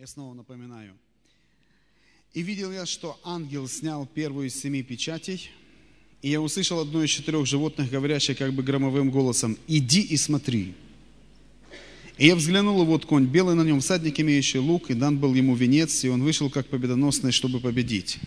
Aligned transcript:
Я 0.00 0.06
снова 0.06 0.32
напоминаю. 0.32 0.94
«И 2.32 2.40
видел 2.40 2.72
я, 2.72 2.86
что 2.86 3.20
ангел 3.22 3.68
снял 3.68 4.06
первую 4.06 4.46
из 4.46 4.58
семи 4.58 4.82
печатей, 4.82 5.50
и 6.22 6.30
я 6.30 6.40
услышал 6.40 6.80
одно 6.80 7.04
из 7.04 7.10
четырех 7.10 7.44
животных, 7.44 7.90
говорящее 7.90 8.34
как 8.34 8.54
бы 8.54 8.62
громовым 8.62 9.10
голосом, 9.10 9.58
«Иди 9.68 10.00
и 10.00 10.16
смотри». 10.16 10.72
И 12.16 12.28
я 12.28 12.34
взглянул, 12.34 12.82
и 12.82 12.86
вот 12.86 13.04
конь 13.04 13.26
белый 13.26 13.54
на 13.54 13.60
нем, 13.60 13.80
всадник, 13.80 14.18
имеющий 14.20 14.58
лук, 14.58 14.90
и 14.90 14.94
дан 14.94 15.18
был 15.18 15.34
ему 15.34 15.54
венец, 15.54 16.02
и 16.02 16.08
он 16.08 16.22
вышел 16.22 16.48
как 16.48 16.68
победоносный, 16.68 17.30
чтобы 17.30 17.60
победить. 17.60 18.20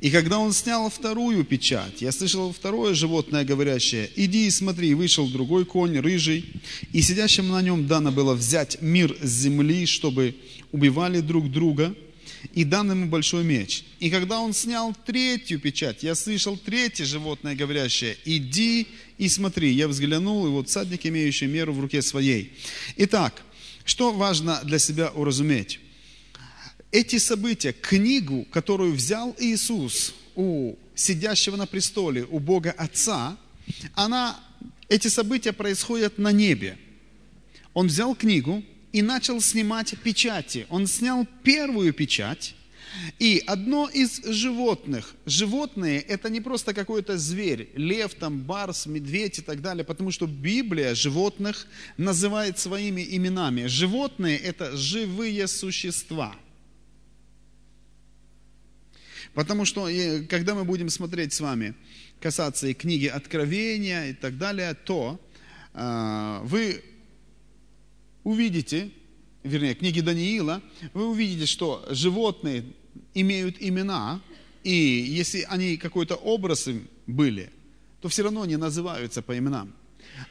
И 0.00 0.10
когда 0.10 0.38
он 0.38 0.52
снял 0.52 0.90
вторую 0.90 1.44
печать, 1.44 2.02
я 2.02 2.12
слышал 2.12 2.52
второе 2.52 2.94
животное, 2.94 3.44
говорящее, 3.44 4.10
«Иди 4.16 4.46
и 4.46 4.50
смотри». 4.50 4.92
Вышел 4.94 5.28
другой 5.28 5.64
конь, 5.64 5.98
рыжий, 5.98 6.44
и 6.92 7.00
сидящим 7.00 7.48
на 7.48 7.62
нем 7.62 7.86
дано 7.86 8.12
было 8.12 8.34
взять 8.34 8.82
мир 8.82 9.16
с 9.22 9.28
земли, 9.28 9.86
чтобы 9.86 10.34
убивали 10.72 11.20
друг 11.20 11.50
друга, 11.50 11.94
и 12.52 12.64
дан 12.64 12.90
ему 12.90 13.06
большой 13.06 13.44
меч. 13.44 13.84
И 14.00 14.10
когда 14.10 14.40
он 14.40 14.52
снял 14.52 14.94
третью 15.06 15.58
печать, 15.58 16.02
я 16.02 16.14
слышал 16.14 16.56
третье 16.56 17.04
животное, 17.04 17.54
говорящее, 17.54 18.16
«Иди 18.24 18.88
и 19.16 19.28
смотри». 19.28 19.72
Я 19.72 19.88
взглянул, 19.88 20.46
и 20.46 20.50
вот 20.50 20.68
садник, 20.68 21.06
имеющий 21.06 21.46
меру 21.46 21.72
в 21.72 21.80
руке 21.80 22.02
своей. 22.02 22.52
Итак, 22.96 23.42
что 23.84 24.12
важно 24.12 24.60
для 24.64 24.78
себя 24.78 25.10
уразуметь? 25.14 25.80
Эти 26.94 27.18
события, 27.18 27.72
книгу, 27.72 28.46
которую 28.52 28.92
взял 28.92 29.34
Иисус 29.40 30.14
у 30.36 30.76
сидящего 30.94 31.56
на 31.56 31.66
престоле, 31.66 32.24
у 32.30 32.38
Бога 32.38 32.70
Отца, 32.70 33.36
она, 33.96 34.38
эти 34.88 35.08
события 35.08 35.52
происходят 35.52 36.18
на 36.18 36.30
небе. 36.30 36.78
Он 37.72 37.88
взял 37.88 38.14
книгу, 38.14 38.62
и 38.92 39.02
начал 39.02 39.40
снимать 39.40 39.98
печати. 40.04 40.68
Он 40.70 40.86
снял 40.86 41.26
первую 41.42 41.92
печать, 41.92 42.54
и 43.18 43.42
одно 43.44 43.88
из 43.88 44.24
животных, 44.24 45.16
животные 45.26 45.98
это 46.00 46.30
не 46.30 46.40
просто 46.40 46.74
какой-то 46.74 47.18
зверь, 47.18 47.70
лев, 47.74 48.14
там, 48.14 48.42
барс, 48.42 48.86
медведь 48.86 49.40
и 49.40 49.42
так 49.42 49.62
далее, 49.62 49.82
потому 49.82 50.12
что 50.12 50.28
Библия 50.28 50.94
животных 50.94 51.66
называет 51.96 52.60
своими 52.60 53.04
именами. 53.16 53.66
Животные 53.66 54.38
это 54.38 54.76
живые 54.76 55.48
существа. 55.48 56.36
Потому 59.34 59.64
что 59.64 59.88
когда 60.28 60.54
мы 60.54 60.64
будем 60.64 60.88
смотреть 60.88 61.32
с 61.32 61.40
вами, 61.40 61.74
касаться 62.20 62.68
и 62.68 62.74
книги 62.74 63.06
Откровения 63.06 64.06
и 64.06 64.12
так 64.14 64.38
далее, 64.38 64.74
то 64.74 65.20
э, 65.74 66.40
вы 66.44 66.82
увидите, 68.22 68.90
вернее, 69.42 69.74
книги 69.74 70.00
Даниила, 70.00 70.62
вы 70.92 71.08
увидите, 71.08 71.46
что 71.46 71.84
животные 71.90 72.64
имеют 73.12 73.56
имена, 73.60 74.22
и 74.62 74.72
если 74.72 75.42
они 75.42 75.76
какой-то 75.76 76.14
образ 76.14 76.68
им 76.68 76.88
были, 77.06 77.50
то 78.00 78.08
все 78.08 78.22
равно 78.22 78.42
они 78.42 78.56
называются 78.56 79.20
по 79.20 79.36
именам. 79.36 79.74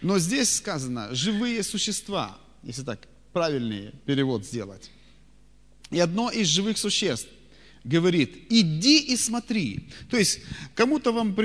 Но 0.01 0.17
здесь 0.17 0.55
сказано 0.55 1.13
«живые 1.13 1.61
существа», 1.63 2.38
если 2.63 2.83
так 2.83 3.07
правильный 3.33 3.91
перевод 4.05 4.45
сделать. 4.45 4.89
И 5.91 5.99
одно 5.99 6.31
из 6.31 6.47
живых 6.47 6.77
существ 6.77 7.27
говорит, 7.83 8.35
иди 8.49 8.99
и 8.99 9.15
смотри. 9.17 9.87
То 10.09 10.17
есть, 10.17 10.39
кому-то 10.75 11.11
вам, 11.11 11.35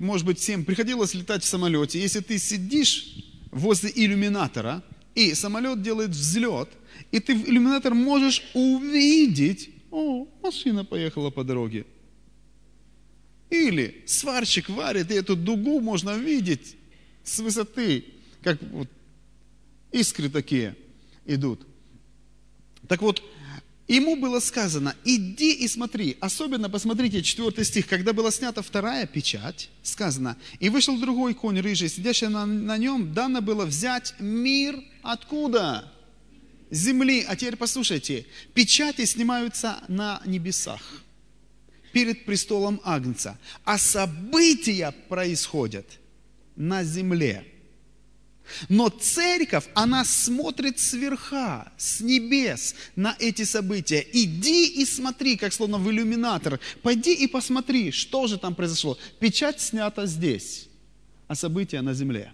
может 0.00 0.26
быть, 0.26 0.38
всем 0.38 0.64
приходилось 0.64 1.14
летать 1.14 1.44
в 1.44 1.46
самолете, 1.46 2.00
если 2.00 2.20
ты 2.20 2.38
сидишь 2.38 3.14
возле 3.50 3.92
иллюминатора– 3.94 4.82
и 5.14 5.34
самолет 5.34 5.82
делает 5.82 6.10
взлет, 6.10 6.68
и 7.12 7.20
ты 7.20 7.34
в 7.34 7.48
иллюминатор 7.48 7.94
можешь 7.94 8.42
увидеть, 8.54 9.70
о, 9.90 10.26
машина 10.42 10.84
поехала 10.84 11.30
по 11.30 11.44
дороге. 11.44 11.86
Или 13.50 14.02
сварщик 14.06 14.68
варит, 14.68 15.10
и 15.10 15.14
эту 15.14 15.36
дугу 15.36 15.80
можно 15.80 16.16
видеть 16.16 16.76
с 17.22 17.38
высоты, 17.38 18.04
как 18.42 18.60
вот 18.62 18.88
искры 19.92 20.28
такие 20.28 20.76
идут. 21.24 21.64
Так 22.88 23.00
вот, 23.00 23.22
Ему 23.86 24.16
было 24.16 24.40
сказано, 24.40 24.94
иди 25.04 25.52
и 25.52 25.68
смотри. 25.68 26.16
Особенно 26.20 26.70
посмотрите, 26.70 27.22
четвертый 27.22 27.64
стих, 27.64 27.86
когда 27.86 28.14
была 28.14 28.30
снята 28.30 28.62
вторая 28.62 29.06
печать, 29.06 29.68
сказано, 29.82 30.38
и 30.58 30.70
вышел 30.70 30.98
другой 30.98 31.34
конь 31.34 31.60
рыжий, 31.60 31.90
сидящий 31.90 32.28
на, 32.28 32.46
на 32.46 32.78
нем, 32.78 33.12
дано 33.12 33.42
было 33.42 33.66
взять 33.66 34.14
мир 34.18 34.82
откуда? 35.02 35.92
Земли. 36.70 37.26
А 37.28 37.36
теперь 37.36 37.56
послушайте, 37.56 38.26
печати 38.54 39.04
снимаются 39.04 39.82
на 39.88 40.22
небесах, 40.24 40.80
перед 41.92 42.24
престолом 42.24 42.80
Агнца, 42.84 43.38
а 43.64 43.76
события 43.76 44.92
происходят 45.08 45.86
на 46.56 46.82
земле. 46.84 47.53
Но 48.68 48.88
церковь, 48.88 49.64
она 49.74 50.04
смотрит 50.04 50.78
сверха, 50.78 51.72
с 51.76 52.00
небес 52.00 52.74
на 52.94 53.16
эти 53.18 53.44
события. 53.44 54.06
Иди 54.12 54.66
и 54.66 54.84
смотри, 54.84 55.36
как 55.36 55.52
словно 55.52 55.78
в 55.78 55.90
иллюминатор. 55.90 56.60
Пойди 56.82 57.14
и 57.14 57.26
посмотри, 57.26 57.90
что 57.90 58.26
же 58.26 58.38
там 58.38 58.54
произошло. 58.54 58.98
Печать 59.18 59.60
снята 59.60 60.06
здесь, 60.06 60.68
а 61.26 61.34
события 61.34 61.80
на 61.80 61.94
земле. 61.94 62.32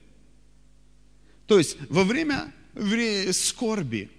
То 1.46 1.58
есть 1.58 1.76
во 1.88 2.04
время 2.04 2.52
скорби 3.32 4.10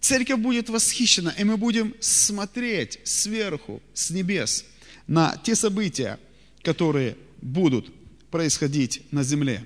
церковь 0.00 0.40
будет 0.40 0.68
восхищена, 0.68 1.34
и 1.38 1.44
мы 1.44 1.56
будем 1.56 1.94
смотреть 2.00 3.00
сверху, 3.04 3.82
с 3.94 4.10
небес, 4.10 4.64
на 5.06 5.36
те 5.42 5.54
события, 5.54 6.18
которые 6.62 7.16
будут 7.40 7.92
происходить 8.30 9.02
на 9.12 9.22
земле. 9.22 9.64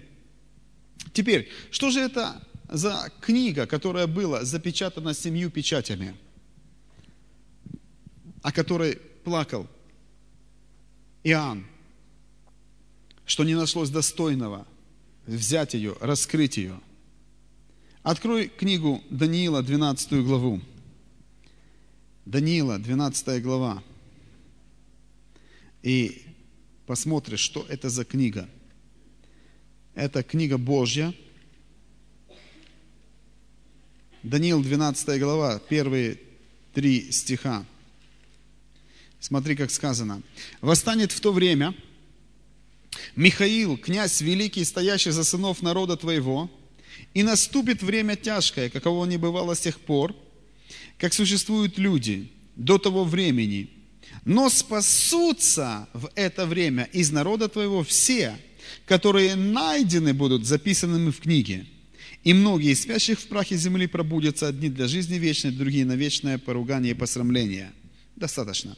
Теперь, 1.12 1.48
что 1.70 1.90
же 1.90 2.00
это 2.00 2.42
за 2.68 3.10
книга, 3.20 3.66
которая 3.66 4.06
была 4.06 4.44
запечатана 4.44 5.12
семью 5.12 5.50
печатями, 5.50 6.16
о 8.42 8.52
которой 8.52 8.96
плакал 9.24 9.66
Иоанн, 11.24 11.66
что 13.26 13.44
не 13.44 13.54
нашлось 13.54 13.90
достойного 13.90 14.66
взять 15.26 15.74
ее, 15.74 15.96
раскрыть 16.00 16.56
ее. 16.56 16.80
Открой 18.02 18.48
книгу 18.48 19.02
Даниила, 19.10 19.62
12 19.62 20.24
главу. 20.24 20.60
Даниила, 22.24 22.78
12 22.78 23.42
глава. 23.42 23.82
И 25.82 26.22
посмотришь, 26.86 27.40
что 27.40 27.66
это 27.68 27.90
за 27.90 28.04
книга– 28.04 28.48
это 29.94 30.22
книга 30.22 30.58
Божья. 30.58 31.14
Даниил 34.22 34.62
12 34.62 35.18
глава, 35.18 35.58
первые 35.58 36.18
три 36.74 37.10
стиха. 37.10 37.64
Смотри, 39.18 39.56
как 39.56 39.70
сказано. 39.70 40.22
«Восстанет 40.60 41.12
в 41.12 41.20
то 41.20 41.32
время 41.32 41.74
Михаил, 43.16 43.76
князь 43.76 44.20
великий, 44.20 44.64
стоящий 44.64 45.10
за 45.10 45.24
сынов 45.24 45.62
народа 45.62 45.96
твоего, 45.96 46.50
и 47.14 47.22
наступит 47.22 47.82
время 47.82 48.16
тяжкое, 48.16 48.70
каково 48.70 49.04
не 49.06 49.16
бывало 49.16 49.54
с 49.54 49.60
тех 49.60 49.80
пор, 49.80 50.14
как 50.98 51.12
существуют 51.12 51.78
люди 51.78 52.30
до 52.56 52.78
того 52.78 53.04
времени. 53.04 53.70
Но 54.24 54.50
спасутся 54.50 55.88
в 55.92 56.10
это 56.14 56.46
время 56.46 56.88
из 56.92 57.10
народа 57.10 57.48
твоего 57.48 57.82
все, 57.82 58.38
которые 58.90 59.36
найдены 59.36 60.12
будут 60.12 60.44
записанными 60.44 61.12
в 61.12 61.20
книге. 61.20 61.64
И 62.24 62.34
многие 62.34 62.72
из 62.72 62.82
спящих 62.82 63.20
в 63.20 63.28
прахе 63.28 63.56
земли 63.56 63.86
пробудятся 63.86 64.48
одни 64.48 64.68
для 64.68 64.88
жизни 64.88 65.14
вечной, 65.14 65.52
другие 65.52 65.84
на 65.84 65.92
вечное 65.92 66.38
поругание 66.38 66.90
и 66.90 66.96
посрамление. 66.96 67.70
Достаточно. 68.16 68.76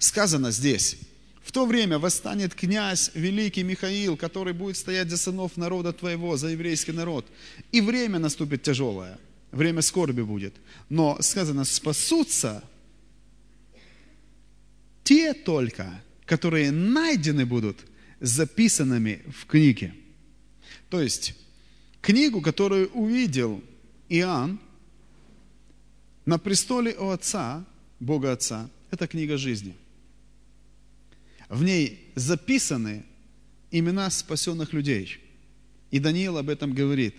Сказано 0.00 0.50
здесь, 0.50 0.96
в 1.44 1.52
то 1.52 1.64
время 1.64 2.00
восстанет 2.00 2.56
князь 2.56 3.12
великий 3.14 3.62
Михаил, 3.62 4.16
который 4.16 4.52
будет 4.52 4.76
стоять 4.76 5.10
за 5.10 5.16
сынов 5.16 5.56
народа 5.56 5.92
твоего, 5.92 6.36
за 6.36 6.48
еврейский 6.48 6.90
народ. 6.90 7.24
И 7.70 7.80
время 7.80 8.18
наступит 8.18 8.64
тяжелое, 8.64 9.16
время 9.52 9.82
скорби 9.82 10.22
будет. 10.22 10.54
Но 10.88 11.18
сказано, 11.20 11.64
спасутся 11.64 12.64
те 15.04 15.34
только, 15.34 16.02
которые 16.26 16.72
найдены 16.72 17.46
будут– 17.46 17.76
записанными 18.22 19.22
в 19.28 19.46
книге. 19.46 19.94
То 20.88 21.02
есть, 21.02 21.34
книгу, 22.00 22.40
которую 22.40 22.88
увидел 22.92 23.62
Иоанн 24.08 24.60
на 26.24 26.38
престоле 26.38 26.94
у 26.94 27.10
Отца, 27.10 27.64
Бога 27.98 28.32
Отца, 28.32 28.70
это 28.90 29.08
книга 29.08 29.36
жизни. 29.36 29.74
В 31.48 31.64
ней 31.64 32.12
записаны 32.14 33.04
имена 33.72 34.08
спасенных 34.08 34.72
людей. 34.72 35.18
И 35.90 35.98
Даниил 35.98 36.38
об 36.38 36.48
этом 36.48 36.72
говорит. 36.72 37.14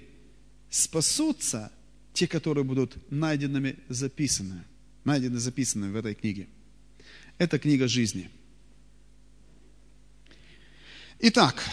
Спасутся 0.69 1.71
те, 2.13 2.27
которые 2.27 2.63
будут 2.63 2.95
найденными 3.11 3.75
записаны. 3.89 4.63
найдены, 5.03 5.37
записаны 5.37 5.91
в 5.91 5.95
этой 5.97 6.15
книге. 6.15 6.47
Это 7.37 7.59
книга 7.59 7.87
жизни. 7.87 8.29
Итак, 11.25 11.63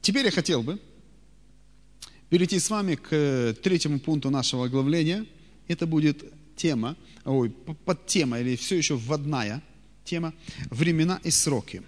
теперь 0.00 0.26
я 0.26 0.30
хотел 0.30 0.62
бы 0.62 0.80
перейти 2.28 2.60
с 2.60 2.70
вами 2.70 2.94
к 2.94 3.56
третьему 3.60 3.98
пункту 3.98 4.30
нашего 4.30 4.66
оглавления. 4.66 5.26
Это 5.66 5.88
будет 5.88 6.22
тема, 6.54 6.96
ой, 7.24 7.50
подтема 7.50 8.38
или 8.38 8.54
все 8.54 8.76
еще 8.76 8.94
вводная 8.94 9.60
тема 10.04 10.32
«Времена 10.70 11.20
и 11.24 11.32
сроки». 11.32 11.82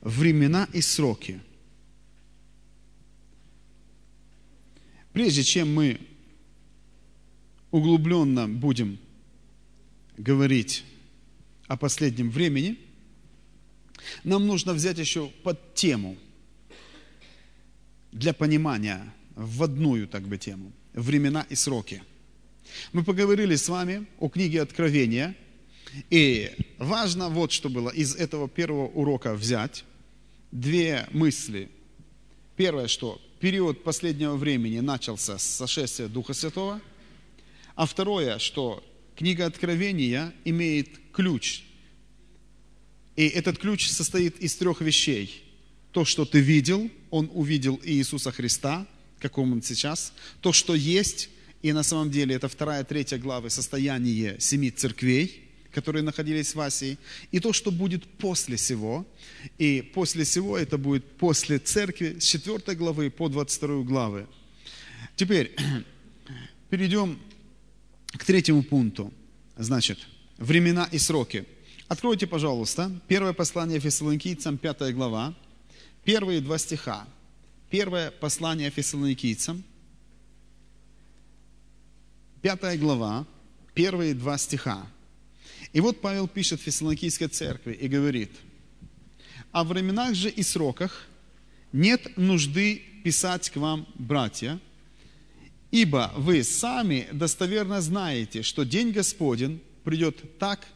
Времена 0.00 0.68
и 0.72 0.80
сроки. 0.80 1.40
Прежде 5.12 5.44
чем 5.44 5.72
мы 5.72 6.00
углубленно 7.70 8.48
будем 8.48 8.98
говорить 10.16 10.84
о 11.68 11.76
последнем 11.76 12.28
времени, 12.28 12.76
нам 14.24 14.46
нужно 14.46 14.72
взять 14.72 14.98
еще 14.98 15.28
под 15.42 15.74
тему 15.74 16.16
для 18.12 18.32
понимания, 18.32 19.12
вводную 19.36 20.08
так 20.08 20.26
бы 20.26 20.38
тему, 20.38 20.72
времена 20.92 21.46
и 21.48 21.54
сроки. 21.54 22.02
Мы 22.92 23.04
поговорили 23.04 23.56
с 23.56 23.68
вами 23.68 24.06
о 24.18 24.28
книге 24.28 24.62
Откровения, 24.62 25.34
и 26.08 26.52
важно 26.78 27.28
вот 27.28 27.52
что 27.52 27.68
было 27.68 27.90
из 27.90 28.14
этого 28.14 28.48
первого 28.48 28.86
урока 28.86 29.34
взять 29.34 29.84
две 30.52 31.08
мысли. 31.12 31.68
Первое, 32.56 32.86
что 32.86 33.20
период 33.40 33.82
последнего 33.82 34.36
времени 34.36 34.80
начался 34.80 35.38
с 35.38 35.42
сошествия 35.42 36.08
Духа 36.08 36.34
Святого, 36.34 36.80
а 37.74 37.86
второе, 37.86 38.38
что 38.38 38.84
книга 39.16 39.46
Откровения 39.46 40.32
имеет 40.44 40.88
ключ. 41.12 41.64
И 43.20 43.28
этот 43.28 43.58
ключ 43.58 43.86
состоит 43.86 44.38
из 44.38 44.56
трех 44.56 44.80
вещей. 44.80 45.44
То, 45.92 46.06
что 46.06 46.24
ты 46.24 46.40
видел, 46.40 46.90
он 47.10 47.30
увидел 47.34 47.78
Иисуса 47.84 48.32
Христа, 48.32 48.86
каком 49.18 49.52
он 49.52 49.60
сейчас. 49.60 50.14
То, 50.40 50.54
что 50.54 50.74
есть, 50.74 51.28
и 51.60 51.70
на 51.74 51.82
самом 51.82 52.10
деле 52.10 52.34
это 52.34 52.48
вторая, 52.48 52.82
третья 52.82 53.18
главы, 53.18 53.50
состояние 53.50 54.40
семи 54.40 54.70
церквей, 54.70 55.50
которые 55.70 56.02
находились 56.02 56.54
в 56.54 56.60
Асии, 56.62 56.96
и 57.30 57.40
то, 57.40 57.52
что 57.52 57.70
будет 57.70 58.06
после 58.06 58.56
всего. 58.56 59.06
И 59.58 59.82
после 59.82 60.24
всего 60.24 60.56
это 60.56 60.78
будет 60.78 61.04
после 61.18 61.58
церкви 61.58 62.16
с 62.20 62.24
4 62.24 62.74
главы 62.74 63.10
по 63.10 63.28
22 63.28 63.82
главы. 63.82 64.28
Теперь 65.16 65.54
перейдем 66.70 67.18
к 68.12 68.24
третьему 68.24 68.62
пункту. 68.62 69.12
Значит, 69.58 69.98
времена 70.38 70.88
и 70.90 70.96
сроки. 70.96 71.44
Откройте, 71.90 72.28
пожалуйста, 72.28 72.88
первое 73.08 73.32
послание 73.32 73.80
Фессалоникийцам, 73.80 74.58
5 74.58 74.94
глава, 74.94 75.34
первые 76.04 76.40
два 76.40 76.56
стиха. 76.56 77.04
Первое 77.68 78.12
послание 78.12 78.70
Фессалоникийцам, 78.70 79.64
5 82.42 82.78
глава, 82.78 83.26
первые 83.74 84.14
два 84.14 84.38
стиха. 84.38 84.86
И 85.72 85.80
вот 85.80 86.00
Павел 86.00 86.28
пишет 86.28 86.60
Фессалоникийской 86.60 87.26
церкви 87.26 87.72
и 87.72 87.88
говорит, 87.88 88.30
«О 89.50 89.64
временах 89.64 90.14
же 90.14 90.30
и 90.30 90.44
сроках 90.44 91.08
нет 91.72 92.16
нужды 92.16 92.84
писать 93.02 93.50
к 93.50 93.56
вам, 93.56 93.88
братья, 93.96 94.60
ибо 95.72 96.12
вы 96.16 96.44
сами 96.44 97.08
достоверно 97.10 97.80
знаете, 97.80 98.42
что 98.42 98.62
день 98.62 98.92
Господень 98.92 99.60
придет 99.82 100.38
так, 100.38 100.68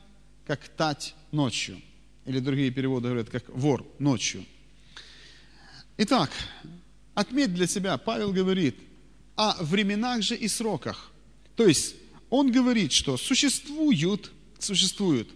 как 0.47 0.69
тать 0.69 1.15
ночью». 1.33 1.81
Или 2.27 2.39
другие 2.39 2.71
переводы 2.71 3.09
говорят, 3.09 3.31
как 3.31 3.49
вор 3.49 3.87
ночью. 3.99 4.45
Итак, 5.99 6.31
отметь 7.15 7.55
для 7.55 7.67
себя, 7.67 7.99
Павел 7.99 8.33
говорит 8.33 8.77
о 9.37 9.63
временах 9.63 10.23
же 10.23 10.35
и 10.35 10.49
сроках. 10.49 11.13
То 11.55 11.67
есть, 11.67 11.97
он 12.31 12.51
говорит, 12.51 12.93
что 12.93 13.17
существуют 13.17 14.33
существуют 14.65 15.29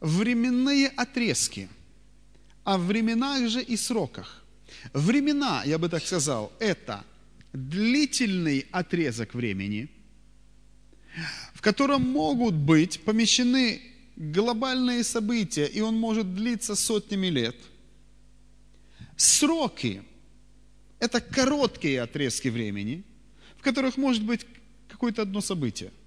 временные 0.00 0.88
отрезки, 0.88 1.68
о 2.64 2.76
временах 2.76 3.48
же 3.48 3.62
и 3.62 3.76
сроках. 3.76 4.44
Времена, 4.92 5.62
я 5.64 5.78
бы 5.78 5.88
так 5.88 6.04
сказал, 6.04 6.52
это 6.58 7.04
длительный 7.52 8.66
отрезок 8.72 9.34
времени, 9.34 9.88
в 11.54 11.60
котором 11.60 12.02
могут 12.02 12.54
быть 12.54 13.00
помещены 13.02 13.80
глобальные 14.30 15.04
события, 15.04 15.66
и 15.66 15.80
он 15.80 15.96
может 15.98 16.34
длиться 16.34 16.74
сотнями 16.74 17.26
лет. 17.28 17.56
Сроки– 19.16 20.02
это 20.98 21.20
короткие 21.20 22.02
отрезки 22.02 22.48
времени, 22.48 23.02
в 23.56 23.62
которых 23.62 23.96
может 23.96 24.22
быть 24.22 24.46
какое-то 24.88 25.22
одно 25.22 25.40
событие– 25.40 25.90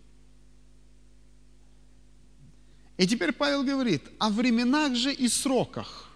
и 2.97 3.07
теперь 3.07 3.33
Павел 3.33 3.63
говорит 3.63 4.03
о 4.19 4.29
временах 4.29 4.95
же 4.95 5.13
и 5.13 5.27
сроках, 5.27 6.09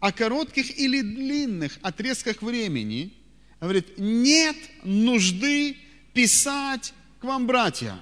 о 0.00 0.12
коротких 0.12 0.76
или 0.78 1.00
длинных 1.00 1.78
отрезках 1.82 2.42
времени. 2.42 3.14
Говорит, 3.60 3.98
нет 3.98 4.56
нужды 4.82 5.76
писать 6.14 6.92
к 7.20 7.24
вам, 7.24 7.46
братья. 7.46 7.98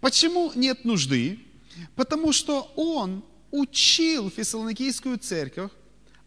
Почему 0.00 0.52
нет 0.54 0.84
нужды? 0.84 1.38
Потому 1.94 2.32
что 2.32 2.72
он 2.76 3.24
учил 3.50 4.30
Фессалоникийскую 4.30 5.18
церковь 5.18 5.70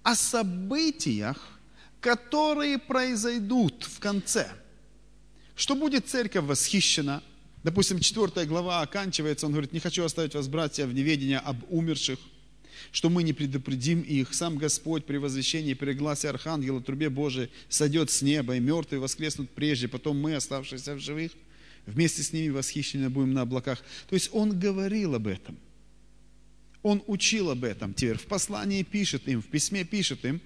о 0.03 0.15
событиях, 0.15 1.59
которые 1.99 2.77
произойдут 2.77 3.83
в 3.83 3.99
конце. 3.99 4.49
Что 5.55 5.75
будет 5.75 6.07
церковь 6.07 6.45
восхищена, 6.45 7.21
Допустим, 7.63 7.99
четвертая 7.99 8.45
глава 8.45 8.81
оканчивается, 8.81 9.45
он 9.45 9.51
говорит, 9.51 9.73
не 9.73 9.81
хочу 9.81 10.05
оставить 10.05 10.33
вас, 10.33 10.47
братья, 10.47 10.85
в 10.85 10.93
неведении 10.93 11.39
об 11.43 11.57
умерших, 11.69 12.17
что 12.93 13.09
мы 13.09 13.21
не 13.21 13.33
предупредим 13.33 14.01
их. 14.01 14.33
Сам 14.33 14.57
Господь 14.57 15.05
при 15.05 15.17
возвещении, 15.17 15.73
при 15.73 15.91
гласе 15.91 16.29
Архангела, 16.29 16.81
трубе 16.81 17.09
Божией, 17.09 17.49
сойдет 17.67 18.11
с 18.11 18.21
неба, 18.21 18.55
и 18.55 18.61
мертвые 18.61 19.01
воскреснут 19.01 19.49
прежде, 19.49 19.89
потом 19.89 20.17
мы, 20.17 20.35
оставшиеся 20.35 20.95
в 20.95 20.99
живых, 20.99 21.33
вместе 21.85 22.23
с 22.23 22.33
ними 22.33 22.49
восхищены 22.49 23.09
будем 23.09 23.33
на 23.33 23.41
облаках. 23.41 23.83
То 24.07 24.15
есть 24.15 24.29
он 24.33 24.57
говорил 24.57 25.15
об 25.15 25.27
этом. 25.27 25.57
Он 26.81 27.03
учил 27.07 27.49
об 27.49 27.63
этом. 27.63 27.93
Теперь 27.93 28.17
в 28.17 28.25
послании 28.25 28.83
пишет 28.83 29.27
им, 29.27 29.41
в 29.41 29.47
письме 29.47 29.83
пишет 29.83 30.23
им. 30.25 30.41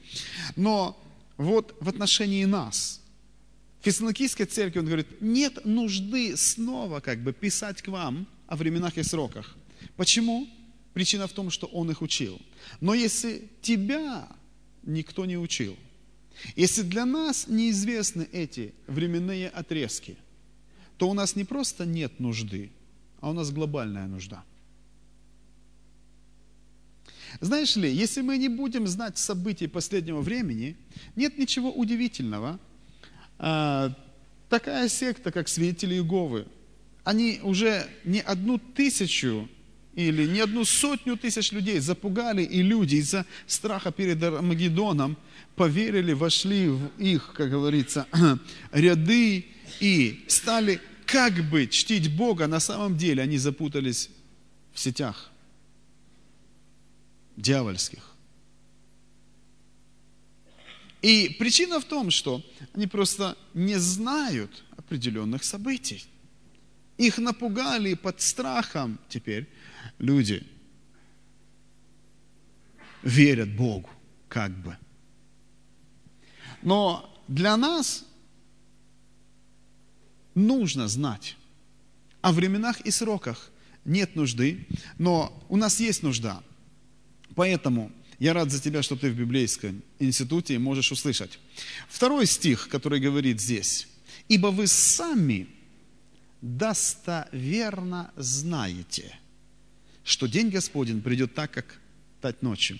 Но 0.55 0.99
вот 1.37 1.75
в 1.79 1.89
отношении 1.89 2.45
нас– 2.45 2.99
Фессалоникийской 3.83 4.45
церкви 4.45 4.79
он 4.79 4.85
говорит, 4.85 5.21
нет 5.21 5.65
нужды 5.65 6.37
снова 6.37 7.01
как 7.01 7.21
бы 7.21 7.33
писать 7.33 7.81
к 7.81 7.89
вам 7.89 8.27
о 8.47 8.55
временах 8.55 8.97
и 8.97 9.03
сроках. 9.03 9.57
Почему? 9.97 10.47
Причина 10.93 11.27
в 11.27 11.33
том, 11.33 11.49
что 11.49 11.67
он 11.67 11.91
их 11.91 12.01
учил. 12.01 12.41
Но 12.79 12.93
если 12.93 13.49
тебя 13.61 14.29
никто 14.83 15.25
не 15.25 15.37
учил, 15.37 15.75
если 16.55 16.81
для 16.83 17.05
нас 17.05 17.47
неизвестны 17.47 18.27
эти 18.31 18.73
временные 18.87 19.49
отрезки, 19.49 20.15
то 20.97 21.09
у 21.09 21.13
нас 21.13 21.35
не 21.35 21.43
просто 21.43 21.85
нет 21.85 22.19
нужды, 22.19 22.71
а 23.21 23.29
у 23.29 23.33
нас 23.33 23.51
глобальная 23.51 24.07
нужда. 24.07 24.43
Знаешь 27.41 27.75
ли, 27.75 27.91
если 27.91 28.21
мы 28.21 28.37
не 28.37 28.49
будем 28.49 28.87
знать 28.87 29.17
событий 29.17 29.67
последнего 29.67 30.21
времени, 30.21 30.77
нет 31.15 31.37
ничего 31.37 31.71
удивительного– 31.71 32.59
а, 33.45 33.91
такая 34.47 34.87
секта, 34.87 35.29
как 35.31 35.47
свидетели 35.47 35.95
Иеговы, 35.95 36.45
они 37.03 37.39
уже 37.43 37.85
не 38.05 38.21
одну 38.21 38.57
тысячу 38.57 39.49
или 39.95 40.25
не 40.25 40.39
одну 40.39 40.63
сотню 40.63 41.17
тысяч 41.17 41.51
людей 41.51 41.79
запугали, 41.79 42.41
и 42.41 42.61
люди 42.61 42.95
из-за 42.95 43.25
страха 43.45 43.91
перед 43.91 44.23
Армагеддоном 44.23 45.17
поверили, 45.55 46.13
вошли 46.13 46.69
в 46.69 46.87
их, 46.97 47.33
как 47.35 47.49
говорится, 47.49 48.07
ряды 48.71 49.45
и 49.79 50.25
стали 50.27 50.81
как 51.05 51.33
бы 51.49 51.67
чтить 51.67 52.15
Бога, 52.15 52.47
на 52.47 52.59
самом 52.59 52.97
деле 52.97 53.23
они 53.23 53.37
запутались 53.37 54.09
в 54.73 54.79
сетях 54.79 55.31
дьявольских. 57.35 58.13
И 61.01 61.35
причина 61.37 61.79
в 61.79 61.85
том, 61.85 62.11
что 62.11 62.41
они 62.73 62.87
просто 62.87 63.37
не 63.53 63.77
знают 63.77 64.63
определенных 64.77 65.43
событий. 65.43 66.05
Их 66.97 67.17
напугали 67.17 67.93
под 67.95 68.21
страхом 68.21 68.99
теперь 69.09 69.49
люди 69.99 70.47
верят 73.01 73.53
Богу, 73.53 73.89
как 74.29 74.51
бы. 74.51 74.77
Но 76.61 77.21
для 77.27 77.57
нас 77.57 78.05
нужно 80.35 80.87
знать. 80.87 81.37
О 82.21 82.31
временах 82.31 82.81
и 82.81 82.91
сроках 82.91 83.51
нет 83.85 84.15
нужды, 84.15 84.65
но 84.97 85.43
у 85.49 85.57
нас 85.57 85.79
есть 85.79 86.03
нужда. 86.03 86.41
Поэтому 87.35 87.91
я 88.19 88.33
рад 88.33 88.51
за 88.51 88.61
тебя, 88.61 88.81
что 88.83 88.95
ты 88.95 89.09
в 89.09 89.15
библейском 89.17 89.83
институте 89.99 90.55
и 90.55 90.57
можешь 90.57 90.91
услышать. 90.91 91.39
Второй 91.89 92.25
стих, 92.25 92.69
который 92.69 92.99
говорит 92.99 93.41
здесь. 93.41 93.87
«Ибо 94.29 94.47
вы 94.47 94.67
сами 94.67 95.47
достоверно 96.41 98.11
знаете, 98.15 99.17
что 100.05 100.27
день 100.27 100.49
Господень 100.49 101.01
придет 101.01 101.33
так, 101.33 101.51
как 101.51 101.79
тать 102.21 102.41
ночью». 102.41 102.79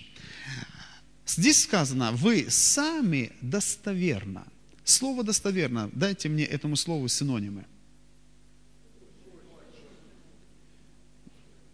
Здесь 1.26 1.62
сказано, 1.62 2.12
вы 2.12 2.46
сами 2.48 3.32
достоверно. 3.40 4.46
Слово 4.84 5.24
достоверно, 5.24 5.90
дайте 5.94 6.28
мне 6.28 6.44
этому 6.44 6.76
слову 6.76 7.08
синонимы. 7.08 7.64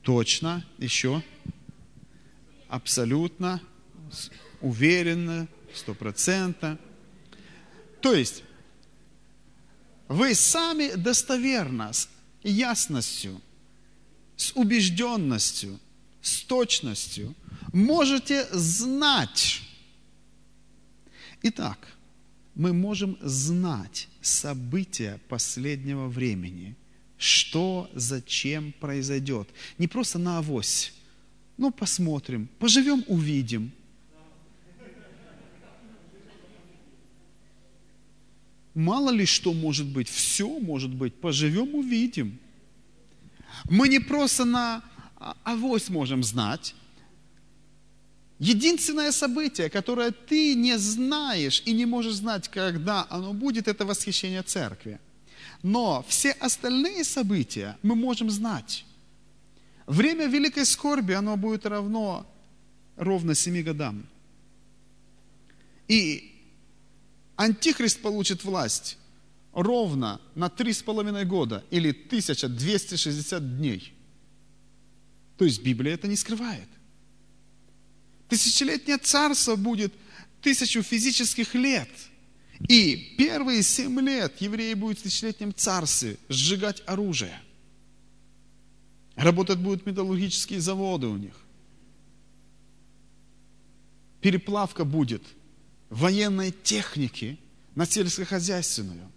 Точно, 0.02 0.64
еще. 0.79 1.23
Абсолютно, 2.69 3.61
уверенно, 4.61 5.49
сто 5.75 5.93
процентов. 5.95 6.79
То 8.00 8.14
есть, 8.14 8.45
вы 10.09 10.35
сами 10.35 10.95
достоверно, 10.95 11.93
с 11.93 12.09
ясностью, 12.43 13.40
с 14.37 14.52
убежденностью, 14.55 15.79
с 16.23 16.43
точностью 16.43 17.35
можете 17.73 18.47
знать. 18.52 19.62
Итак, 21.43 21.79
мы 22.54 22.73
можем 22.73 23.16
знать 23.21 24.09
события 24.21 25.21
последнего 25.28 26.09
времени, 26.09 26.76
что, 27.16 27.90
зачем 27.95 28.73
произойдет. 28.80 29.49
Не 29.78 29.88
просто 29.88 30.19
на 30.19 30.38
авось. 30.38 30.92
Ну, 31.57 31.71
посмотрим, 31.71 32.49
поживем, 32.59 33.04
увидим. 33.07 33.73
Мало 38.75 39.11
ли 39.11 39.26
что 39.26 39.52
может 39.52 39.87
быть, 39.87 40.09
все 40.09 40.59
может 40.61 40.95
быть, 40.95 41.14
поживем, 41.14 41.75
увидим. 41.75 42.38
Мы 43.69 43.88
не 43.88 43.99
просто 43.99 44.45
на 44.45 44.83
авось 45.45 45.88
можем 45.88 46.23
знать, 46.23 46.75
Единственное 48.41 49.13
событие, 49.13 49.69
которое 49.69 50.13
ты 50.13 50.55
не 50.55 50.79
знаешь 50.79 51.63
и 51.67 51.75
не 51.75 51.85
можешь 51.85 52.15
знать, 52.15 52.49
когда 52.49 53.07
оно 53.11 53.35
будет, 53.35 53.69
это 53.69 53.85
восхищение 53.85 54.43
церкви. 54.43 54.99
Но 55.63 56.03
все 56.09 56.31
остальные 56.31 57.05
события 57.05 57.77
мы 57.83 57.95
можем 57.95 58.31
знать. 58.31 58.87
Время 59.87 60.27
великой 60.27 60.65
скорби, 60.65 61.13
оно 61.13 61.37
будет 61.37 61.67
равно 61.67 62.27
ровно 62.97 63.35
семи 63.35 63.63
годам. 63.63 64.07
И 65.87 66.33
Антихрист 67.37 68.01
получит 68.01 68.43
власть 68.43 68.97
ровно 69.53 70.19
на 70.35 70.49
три 70.49 70.73
с 70.73 70.83
половиной 70.83 71.27
года 71.27 71.63
или 71.71 71.91
1260 71.91 73.59
дней. 73.59 73.93
То 75.37 75.45
есть 75.45 75.63
Библия 75.63 75.93
это 75.93 76.09
не 76.09 76.17
скрывает. 76.17 76.69
Тысячелетнее 78.31 78.99
царство 78.99 79.57
будет 79.57 79.93
тысячу 80.41 80.83
физических 80.83 81.55
лет. 81.55 81.89
И 82.69 83.15
первые 83.19 83.63
семь 83.63 84.01
лет 84.01 84.41
евреи 84.41 84.75
будут 84.75 85.01
в 85.01 85.03
тысячелетнем 85.03 85.55
царстве 85.55 86.17
сжигать 86.29 86.83
оружие. 86.87 87.39
Работать 89.17 89.59
будут 89.59 89.85
металлургические 89.87 90.61
заводы 90.61 91.07
у 91.09 91.17
них. 91.17 91.35
Переплавка 94.21 94.85
будет 94.85 95.23
военной 95.89 96.53
техники 96.53 97.39
на 97.75 97.87
сельскохозяйственную. 97.87 99.11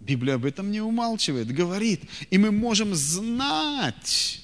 Библия 0.00 0.34
об 0.34 0.44
этом 0.44 0.70
не 0.70 0.80
умалчивает, 0.80 1.48
говорит. 1.52 2.02
И 2.30 2.38
мы 2.38 2.50
можем 2.50 2.94
знать, 2.94 4.42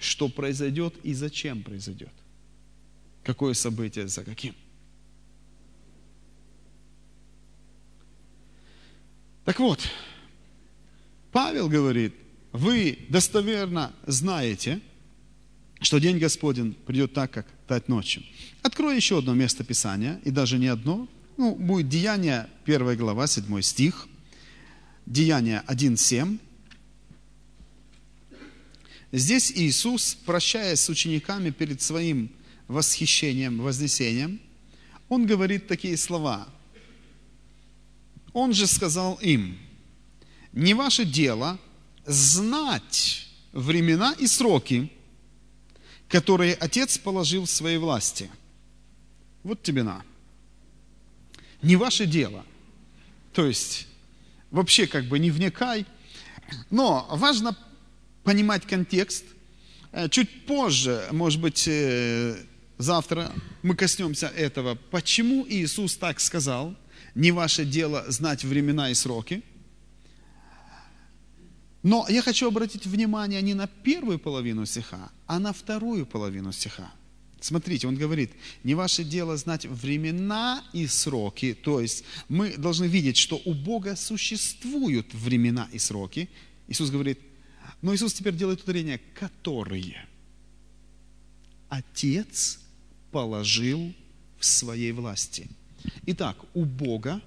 что 0.00 0.28
произойдет 0.28 0.94
и 1.02 1.14
зачем 1.14 1.62
произойдет. 1.62 2.12
Какое 3.22 3.54
событие 3.54 4.08
за 4.08 4.24
каким. 4.24 4.54
Так 9.44 9.58
вот, 9.60 9.80
Павел 11.32 11.68
говорит, 11.68 12.14
вы 12.52 12.98
достоверно 13.08 13.92
знаете, 14.06 14.80
что 15.80 15.98
день 15.98 16.18
Господень 16.18 16.74
придет 16.74 17.12
так, 17.12 17.30
как 17.30 17.46
тать 17.66 17.88
ночью. 17.88 18.22
Открою 18.62 18.96
еще 18.96 19.18
одно 19.18 19.34
место 19.34 19.64
Писания, 19.64 20.20
и 20.24 20.30
даже 20.30 20.58
не 20.58 20.66
одно. 20.66 21.08
Ну, 21.36 21.54
будет 21.54 21.88
Деяние, 21.88 22.48
1 22.64 22.96
глава, 22.96 23.26
7 23.26 23.60
стих. 23.62 24.08
Деяние 25.06 25.62
1.7. 25.66 26.38
Здесь 29.12 29.50
Иисус, 29.50 30.14
прощаясь 30.24 30.80
с 30.80 30.88
учениками 30.88 31.50
перед 31.50 31.82
своим 31.82 32.30
восхищением, 32.68 33.60
вознесением, 33.60 34.40
Он 35.08 35.26
говорит 35.26 35.66
такие 35.66 35.96
слова. 35.96 36.48
Он 38.32 38.52
же 38.52 38.68
сказал 38.68 39.16
им, 39.16 39.58
не 40.52 40.74
ваше 40.74 41.04
дело 41.04 41.58
знать 42.06 43.28
времена 43.52 44.14
и 44.18 44.28
сроки, 44.28 44.92
которые 46.08 46.54
Отец 46.54 46.96
положил 46.98 47.46
в 47.46 47.50
своей 47.50 47.78
власти. 47.78 48.30
Вот 49.42 49.62
тебе 49.62 49.82
на. 49.82 50.04
Не 51.62 51.76
ваше 51.76 52.06
дело. 52.06 52.44
То 53.32 53.46
есть, 53.46 53.86
вообще 54.50 54.86
как 54.86 55.06
бы 55.06 55.18
не 55.18 55.30
вникай. 55.30 55.86
Но 56.70 57.06
важно 57.10 57.56
понимать 58.24 58.66
контекст. 58.66 59.24
Э, 59.92 60.08
чуть 60.08 60.46
позже, 60.46 61.06
может 61.10 61.40
быть, 61.40 61.66
э, 61.66 62.36
завтра 62.78 63.32
мы 63.62 63.74
коснемся 63.74 64.26
этого. 64.28 64.76
Почему 64.90 65.46
Иисус 65.48 65.96
так 65.96 66.20
сказал? 66.20 66.76
Не 67.14 67.32
ваше 67.32 67.64
дело 67.64 68.04
знать 68.08 68.44
времена 68.44 68.90
и 68.90 68.94
сроки. 68.94 69.42
Но 71.82 72.06
я 72.08 72.22
хочу 72.22 72.46
обратить 72.48 72.86
внимание 72.86 73.40
не 73.40 73.54
на 73.54 73.66
первую 73.66 74.18
половину 74.18 74.66
стиха, 74.66 75.10
а 75.26 75.38
на 75.38 75.52
вторую 75.52 76.04
половину 76.04 76.52
стиха. 76.52 76.92
Смотрите, 77.40 77.88
он 77.88 77.96
говорит, 77.96 78.32
не 78.64 78.74
ваше 78.74 79.02
дело 79.02 79.34
знать 79.38 79.64
времена 79.64 80.62
и 80.74 80.86
сроки, 80.86 81.54
то 81.54 81.80
есть 81.80 82.04
мы 82.28 82.54
должны 82.58 82.84
видеть, 82.84 83.16
что 83.16 83.40
у 83.46 83.54
Бога 83.54 83.96
существуют 83.96 85.14
времена 85.14 85.66
и 85.72 85.78
сроки. 85.78 86.28
Иисус 86.68 86.90
говорит, 86.90 87.18
но 87.82 87.94
Иисус 87.94 88.12
теперь 88.12 88.34
делает 88.34 88.62
ударение, 88.62 89.00
которые 89.14 90.06
Отец 91.68 92.60
положил 93.10 93.94
в 94.38 94.44
своей 94.44 94.92
власти. 94.92 95.48
Итак, 96.06 96.36
у 96.52 96.64
Бога 96.64 97.22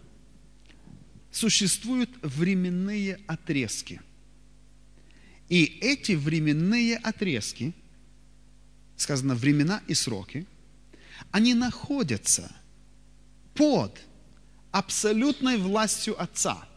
существуют 1.32 2.10
временные 2.22 3.20
отрезки. 3.25 4.02
И 5.50 5.63
эти 5.63 6.12
временные 6.13 6.98
отрезки, 6.98 7.74
сказано 8.98 9.36
времена 9.36 9.82
и 9.88 9.94
сроки, 9.94 10.46
они 11.32 11.54
находятся 11.54 12.52
под 13.56 14.00
абсолютной 14.72 15.58
властью 15.58 16.22
Отца. 16.22 16.68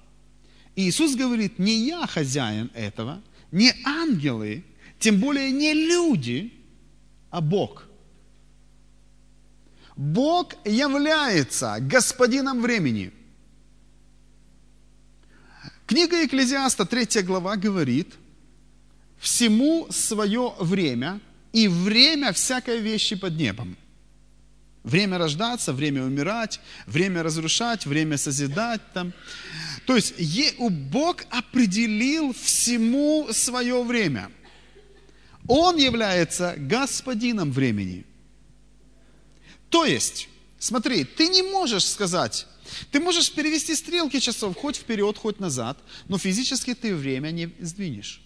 И 0.75 0.88
Иисус 0.88 1.14
говорит, 1.14 1.58
не 1.58 1.86
я 1.86 2.06
хозяин 2.06 2.70
этого– 2.75 3.22
не 3.50 3.72
ангелы, 3.84 4.64
тем 4.98 5.20
более 5.20 5.50
не 5.50 5.72
люди, 5.74 6.52
а 7.30 7.40
Бог. 7.40 7.84
Бог 9.96 10.54
является 10.64 11.78
господином 11.80 12.60
времени. 12.60 13.12
Книга 15.86 16.20
Екклезиаста, 16.22 16.84
3 16.84 17.22
глава, 17.22 17.56
говорит, 17.56 18.14
всему 19.18 19.86
свое 19.90 20.54
время 20.58 21.20
и 21.52 21.68
время 21.68 22.32
всякой 22.32 22.80
вещи 22.80 23.16
под 23.16 23.36
небом. 23.36 23.76
Время 24.86 25.18
рождаться, 25.18 25.72
время 25.72 26.04
умирать, 26.04 26.60
время 26.86 27.24
разрушать, 27.24 27.86
время 27.86 28.16
созидать 28.16 28.80
там. 28.94 29.12
То 29.84 29.96
есть 29.96 30.14
Бог 30.60 31.24
определил 31.28 32.32
всему 32.32 33.26
свое 33.32 33.82
время. 33.82 34.30
Он 35.48 35.76
является 35.76 36.54
господином 36.56 37.50
времени. 37.50 38.06
То 39.70 39.84
есть, 39.84 40.28
смотри, 40.60 41.02
ты 41.02 41.30
не 41.30 41.42
можешь 41.42 41.84
сказать, 41.84 42.46
Ты 42.92 43.00
можешь 43.00 43.32
перевести 43.32 43.74
стрелки 43.74 44.20
часов 44.20 44.56
хоть 44.56 44.76
вперед, 44.76 45.18
хоть 45.18 45.40
назад, 45.40 45.78
но 46.06 46.16
физически 46.16 46.74
ты 46.74 46.94
время 46.94 47.32
не 47.32 47.52
сдвинешь. 47.58 48.22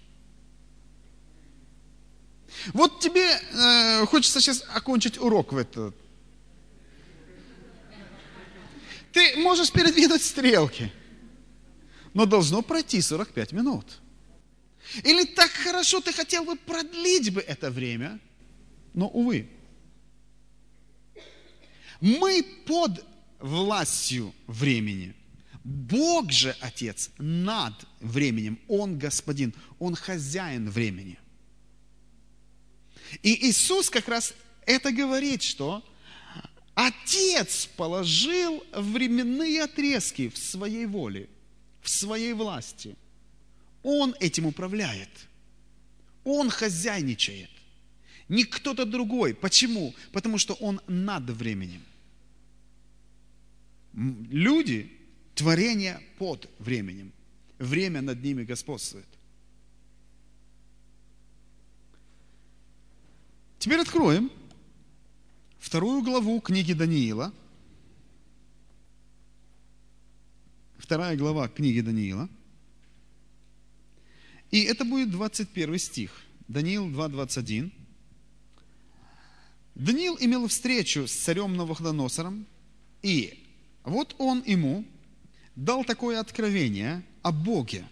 Вот 2.74 3.00
тебе 3.00 3.26
э, 3.30 4.04
хочется 4.06 4.40
сейчас 4.40 4.62
окончить 4.74 5.18
урок 5.18 5.54
в 5.54 5.56
этот. 5.56 5.94
Ты 9.12 9.36
можешь 9.36 9.72
передвинуть 9.72 10.22
стрелки, 10.22 10.92
но 12.14 12.26
должно 12.26 12.62
пройти 12.62 13.00
45 13.00 13.52
минут. 13.52 14.00
Или 15.04 15.24
так 15.24 15.50
хорошо 15.50 16.00
ты 16.00 16.12
хотел 16.12 16.44
бы 16.44 16.56
продлить 16.56 17.32
бы 17.32 17.40
это 17.40 17.70
время, 17.70 18.18
но, 18.94 19.08
увы. 19.08 19.48
Мы 22.00 22.42
под 22.66 23.04
властью 23.38 24.34
времени. 24.46 25.14
Бог 25.62 26.32
же, 26.32 26.56
Отец, 26.60 27.10
над 27.18 27.74
временем. 28.00 28.58
Он 28.68 28.98
господин, 28.98 29.54
Он 29.78 29.94
хозяин 29.94 30.70
времени. 30.70 31.18
И 33.22 33.48
Иисус 33.48 33.90
как 33.90 34.08
раз 34.08 34.34
это 34.66 34.92
говорит, 34.92 35.42
что 35.42 35.84
Отец 36.82 37.66
положил 37.76 38.64
временные 38.72 39.64
отрезки 39.64 40.30
в 40.30 40.38
своей 40.38 40.86
воле, 40.86 41.28
в 41.82 41.90
своей 41.90 42.32
власти. 42.32 42.96
Он 43.82 44.14
этим 44.18 44.46
управляет. 44.46 45.10
Он 46.24 46.48
хозяйничает. 46.48 47.50
Не 48.30 48.44
кто-то 48.44 48.86
другой. 48.86 49.34
Почему? 49.34 49.94
Потому 50.12 50.38
что 50.38 50.54
он 50.54 50.80
над 50.86 51.28
временем. 51.28 51.82
Люди, 53.92 54.90
творение 55.34 56.00
под 56.16 56.48
временем. 56.58 57.12
Время 57.58 58.00
над 58.00 58.22
ними 58.24 58.44
господствует. 58.44 59.08
Теперь 63.58 63.80
откроем 63.80 64.30
вторую 65.60 66.02
главу 66.02 66.40
книги 66.40 66.72
Даниила. 66.72 67.32
Вторая 70.78 71.16
глава 71.16 71.48
книги 71.48 71.80
Даниила. 71.80 72.28
И 74.50 74.62
это 74.62 74.84
будет 74.84 75.10
21 75.10 75.78
стих. 75.78 76.22
Даниил 76.48 76.88
2.21. 76.88 77.70
Даниил 79.76 80.16
имел 80.18 80.48
встречу 80.48 81.06
с 81.06 81.12
царем 81.12 81.56
Навуходоносором, 81.56 82.46
и 83.02 83.46
вот 83.84 84.16
он 84.18 84.42
ему 84.44 84.84
дал 85.54 85.84
такое 85.84 86.18
откровение 86.18 87.04
о 87.22 87.30
Боге. 87.30 87.86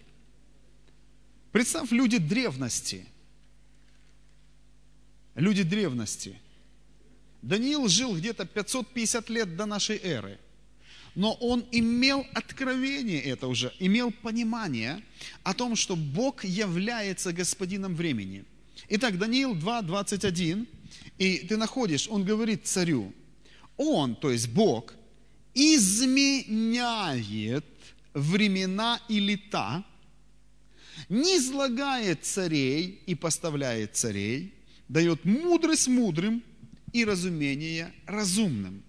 Представь, 1.53 1.93
люди 1.93 2.19
древности. 2.19 3.07
Люди 5.35 5.63
древности. 5.63 6.39
Даниил 7.43 7.89
жил 7.89 8.17
где-то 8.17 8.45
550 8.45 9.31
лет 9.31 9.57
до 9.57 9.67
нашей 9.67 9.99
эры. 9.99 10.39
Но 11.15 11.33
он 11.35 11.65
имел 11.73 12.27
откровение 12.35 13.21
это 13.23 13.49
уже, 13.49 13.73
имел 13.79 14.13
понимание 14.13 15.03
о 15.43 15.55
том, 15.55 15.75
что 15.75 15.97
Бог 15.97 16.45
является 16.45 17.33
господином 17.33 17.95
времени. 17.97 18.45
Итак, 18.89 19.19
Даниил 19.19 19.55
2, 19.55 19.83
21, 19.83 20.67
и 21.19 21.39
ты 21.39 21.57
находишь, 21.57 22.09
он 22.09 22.25
говорит 22.25 22.67
царю, 22.67 23.13
он, 23.77 24.15
то 24.17 24.31
есть 24.31 24.49
Бог, 24.49 24.95
изменяет 25.55 26.55
времена 28.15 29.01
и 29.09 29.19
лета, 29.19 29.85
не 31.09 31.39
излагает 31.39 32.25
царей 32.25 33.03
и 33.07 33.15
поставляет 33.15 33.97
царей, 33.97 34.55
дает 34.89 35.25
мудрость 35.25 35.89
мудрым 35.89 36.43
и 36.93 37.05
разумение 37.05 37.93
разумным. 38.07 38.83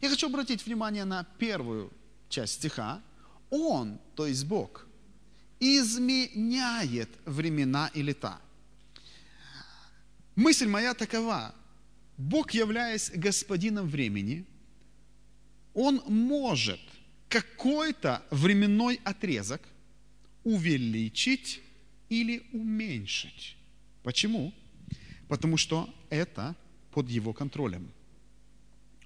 Я 0.00 0.10
хочу 0.10 0.28
обратить 0.28 0.64
внимание 0.64 1.04
на 1.04 1.24
первую 1.38 1.92
часть 2.28 2.54
стиха. 2.54 3.02
Он, 3.50 3.98
то 4.14 4.26
есть 4.26 4.44
Бог, 4.44 4.86
изменяет 5.60 7.10
времена 7.24 7.90
и 7.94 8.02
лета. 8.02 8.38
Мысль 10.36 10.68
моя 10.68 10.94
такова. 10.94 11.54
Бог, 12.16 12.52
являясь 12.52 13.10
господином 13.10 13.88
времени– 13.88 14.44
он 15.78 16.02
может 16.08 16.80
какой-то 17.28 18.20
временной 18.32 19.00
отрезок 19.04 19.62
увеличить 20.42 21.60
или 22.08 22.42
уменьшить. 22.52 23.56
Почему? 24.02 24.52
Потому 25.28 25.56
что 25.56 25.88
это 26.10 26.56
под 26.98 27.08
его 27.10 27.32
контролем. 27.32 27.88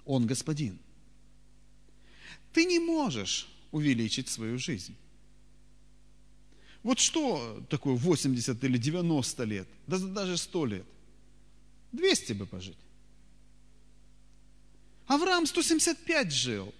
Он 0.05 0.25
господин. 0.25 0.79
Ты 2.51 2.65
не 2.65 2.79
можешь 2.79 3.47
увеличить 3.71 4.29
свою 4.29 4.57
жизнь. 4.57 4.95
Вот 6.81 6.97
что 6.97 7.63
такое 7.69 7.95
80 7.95 8.63
или 8.63 8.79
90 8.79 9.43
лет, 9.43 9.67
даже 9.85 10.37
100 10.37 10.65
лет? 10.65 10.85
200 11.91 12.33
бы 12.33 12.47
пожить. 12.47 12.77
Авраам 15.05 15.45
175 15.45 16.31
жил. 16.33 16.73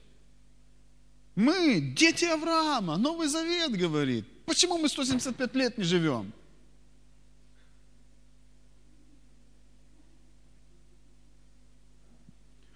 Мы 1.36 1.94
дети 1.96 2.26
Авраама, 2.26 2.98
Новый 2.98 3.28
Завет 3.28 3.72
говорит. 3.78 4.26
Почему 4.46 4.80
мы 4.80 4.90
175 4.90 5.56
лет 5.56 5.78
не 5.78 5.84
живем? 5.84 6.34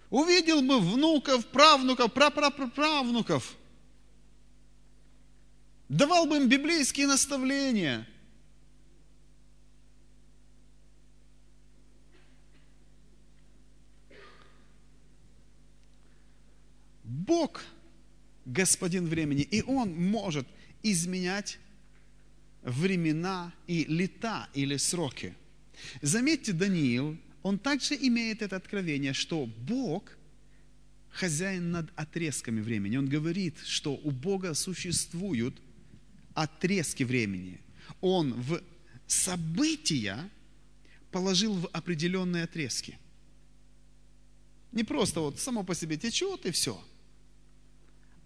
Увидел 0.09 0.61
бы 0.61 0.79
внуков, 0.79 1.45
правнуков, 1.47 2.13
прапраправнуков. 2.13 3.55
Давал 5.89 6.25
бы 6.25 6.37
им 6.37 6.47
библейские 6.47 7.07
наставления– 7.07 8.07
Бог 17.27 17.63
господин 18.45 19.07
времени, 19.07 19.41
и 19.41 19.61
Он 19.61 19.93
может 19.93 20.47
изменять 20.83 21.59
времена 22.63 23.53
и 23.67 23.85
лета 23.85 24.47
или 24.53 24.77
сроки. 24.77 25.35
Заметьте, 26.01 26.53
Даниил, 26.53 27.17
он 27.47 27.59
также 27.59 27.95
имеет 27.95 28.41
это 28.41 28.55
откровение, 28.55 29.13
что 29.13 29.45
Бог 29.45 30.17
хозяин 31.09 31.71
над 31.71 31.89
отрезками 31.95 32.61
времени. 32.61 32.97
Он 32.97 33.07
говорит, 33.07 33.57
что 33.65 33.95
у 33.95 34.11
Бога 34.11 34.53
существуют 34.53 35.55
отрезки 36.33 37.03
времени. 37.03 37.59
Он 38.01 38.33
в 38.33 38.61
события 39.07 40.29
положил 41.11 41.53
в 41.53 41.67
определенные 41.67 42.43
отрезки. 42.43 42.97
Не 44.71 44.83
просто 44.83 45.21
вот 45.21 45.39
само 45.39 45.63
по 45.63 45.73
себе 45.73 45.97
течет 45.97 46.45
и 46.45 46.51
все– 46.51 46.83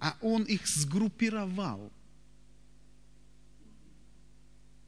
а 0.02 0.18
он 0.20 0.44
их 0.44 0.68
сгруппировал 0.68 1.92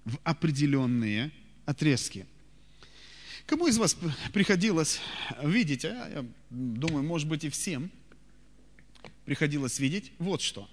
в 0.03 0.17
определенные 0.23 1.31
отрезки. 1.65 2.25
Кому 3.45 3.67
из 3.67 3.77
вас 3.77 3.97
приходилось 4.31 4.99
видеть, 5.43 5.85
а 5.85 6.09
я 6.09 6.25
думаю, 6.49 7.03
может 7.03 7.27
быть 7.27 7.43
и 7.43 7.49
всем 7.49 7.91
приходилось 9.25 9.79
видеть 9.79 10.11
вот 10.19 10.41
что. 10.41 10.69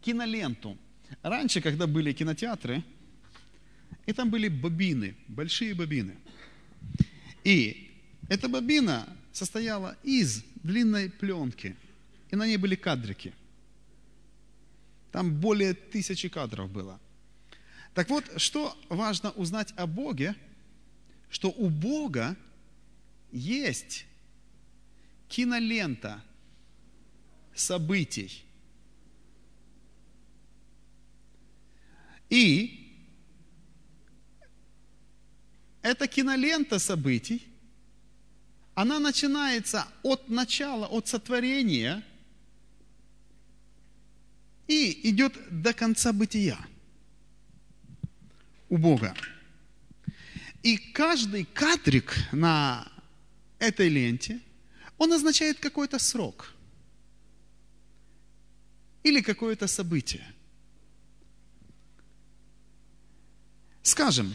Киноленту. 0.00 0.76
Раньше, 1.22 1.60
когда 1.60 1.86
были 1.86 2.12
кинотеатры, 2.12 2.82
и 4.06 4.12
там 4.12 4.30
были 4.30 4.48
бобины, 4.48 5.14
большие 5.28 5.74
бобины. 5.74 6.16
И 7.44 7.90
эта 8.28 8.48
бобина 8.48 9.06
состояла 9.32 9.96
из 10.02 10.42
длинной 10.62 11.10
пленки, 11.10 11.76
и 12.30 12.36
на 12.36 12.46
ней 12.46 12.56
были 12.56 12.74
кадрики. 12.74 13.32
Там 15.12 15.34
более 15.38 15.74
тысячи 15.74 16.28
кадров 16.28 16.70
было. 16.70 16.98
Так 17.94 18.08
вот, 18.08 18.24
что 18.40 18.76
важно 18.88 19.30
узнать 19.32 19.72
о 19.76 19.86
Боге, 19.86 20.34
что 21.30 21.50
у 21.50 21.68
Бога 21.68 22.36
есть 23.30 24.06
кинолента 25.28 26.22
событий. 27.54 28.44
И 32.30 32.78
эта 35.82 36.06
кинолента 36.06 36.78
событий 36.78 37.46
она 38.74 38.98
начинается 38.98 39.86
от 40.02 40.30
начала, 40.30 40.86
от 40.86 41.08
сотворения 41.08 42.02
и 44.66 45.10
идет 45.10 45.34
до 45.50 45.74
конца 45.74 46.14
бытия 46.14 46.58
у 48.72 48.78
Бога. 48.78 49.14
И 50.62 50.78
каждый 50.78 51.44
кадрик 51.44 52.14
на 52.32 52.90
этой 53.58 53.90
ленте, 53.90 54.40
он 54.96 55.12
означает 55.12 55.58
какой-то 55.58 55.98
срок 55.98 56.54
или 59.02 59.20
какое-то 59.20 59.66
событие. 59.66 60.24
Скажем, 63.82 64.34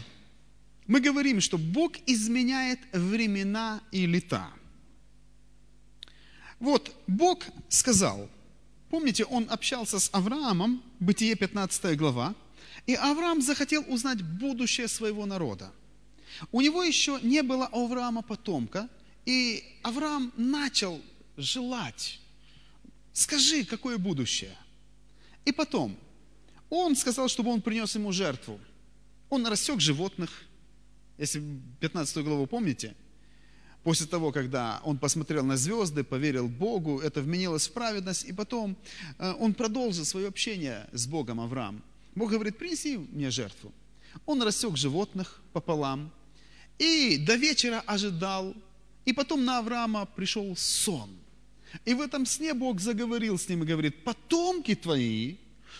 мы 0.86 1.00
говорим, 1.00 1.40
что 1.40 1.58
Бог 1.58 1.96
изменяет 2.06 2.78
времена 2.92 3.80
и 3.90 4.06
лета. 4.06 4.50
Вот 6.60 6.94
Бог 7.08 7.44
сказал, 7.68 8.30
помните, 8.88 9.24
Он 9.24 9.48
общался 9.50 9.98
с 9.98 10.10
Авраамом, 10.12 10.80
Бытие 11.00 11.34
15 11.34 11.98
глава, 11.98 12.36
и 12.88 12.94
Авраам 12.94 13.42
захотел 13.42 13.84
узнать 13.86 14.22
будущее 14.22 14.88
своего 14.88 15.26
народа. 15.26 15.70
У 16.52 16.62
него 16.62 16.82
еще 16.82 17.18
не 17.22 17.42
было 17.42 17.66
Авраама 17.66 18.22
потомка, 18.22 18.88
и 19.26 19.62
Авраам 19.82 20.32
начал 20.38 20.98
желать, 21.36 22.18
скажи, 23.12 23.66
какое 23.66 23.98
будущее. 23.98 24.56
И 25.44 25.52
потом, 25.52 25.98
он 26.70 26.96
сказал, 26.96 27.28
чтобы 27.28 27.50
он 27.50 27.60
принес 27.60 27.94
ему 27.94 28.10
жертву. 28.10 28.58
Он 29.28 29.46
рассек 29.46 29.80
животных, 29.80 30.30
если 31.18 31.42
15 31.80 32.24
главу 32.24 32.46
помните, 32.46 32.94
после 33.82 34.06
того, 34.06 34.32
когда 34.32 34.80
он 34.82 34.96
посмотрел 34.96 35.44
на 35.44 35.58
звезды, 35.58 36.04
поверил 36.04 36.48
Богу, 36.48 37.00
это 37.00 37.20
вменилось 37.20 37.68
в 37.68 37.72
праведность, 37.72 38.24
и 38.24 38.32
потом 38.32 38.78
э, 39.18 39.34
он 39.38 39.52
продолжил 39.52 40.06
свое 40.06 40.28
общение 40.28 40.88
с 40.92 41.06
Богом 41.06 41.38
Авраам. 41.38 41.82
Бог 42.18 42.30
говорит, 42.30 42.58
принеси 42.58 42.98
мне 42.98 43.30
жертву. 43.30 43.72
Он 44.26 44.42
рассек 44.42 44.76
животных 44.76 45.40
пополам, 45.52 46.12
и 46.78 47.16
до 47.16 47.36
вечера 47.36 47.80
ожидал, 47.86 48.54
и 49.04 49.12
потом 49.12 49.44
на 49.44 49.58
Авраама 49.58 50.04
пришел 50.04 50.56
сон. 50.56 51.10
И 51.84 51.94
в 51.94 52.00
этом 52.00 52.26
сне 52.26 52.54
Бог 52.54 52.80
заговорил 52.80 53.38
с 53.38 53.48
ним 53.48 53.62
и 53.62 53.66
говорит, 53.66 54.02
потомки 54.04 54.74
твои 54.74 55.36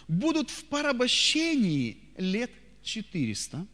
будут 0.07 0.51
в 0.51 0.65
порабощении 0.65 1.99
лет 2.17 2.51
400, 2.83 3.67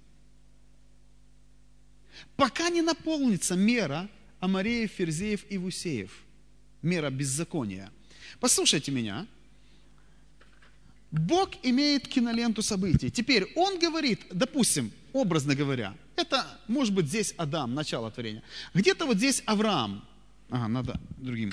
пока 2.36 2.70
не 2.70 2.82
наполнится 2.82 3.56
мера 3.56 4.08
Амареев, 4.40 4.90
Ферзеев 4.92 5.44
и 5.50 5.58
Вусеев, 5.58 6.10
мера 6.82 7.10
беззакония. 7.10 7.92
Послушайте 8.40 8.90
меня, 8.90 9.26
Бог 11.14 11.50
имеет 11.62 12.08
киноленту 12.08 12.60
событий. 12.60 13.08
Теперь 13.08 13.52
Он 13.54 13.78
говорит, 13.78 14.20
допустим, 14.32 14.90
образно 15.12 15.54
говоря, 15.54 15.94
это 16.16 16.44
может 16.66 16.92
быть 16.92 17.06
здесь 17.06 17.34
Адам, 17.36 17.72
начало 17.72 18.10
творения. 18.10 18.42
Где-то 18.74 19.06
вот 19.06 19.18
здесь 19.18 19.40
Авраам. 19.46 20.04
Ага, 20.50 20.66
надо 20.66 21.00
другим. 21.18 21.52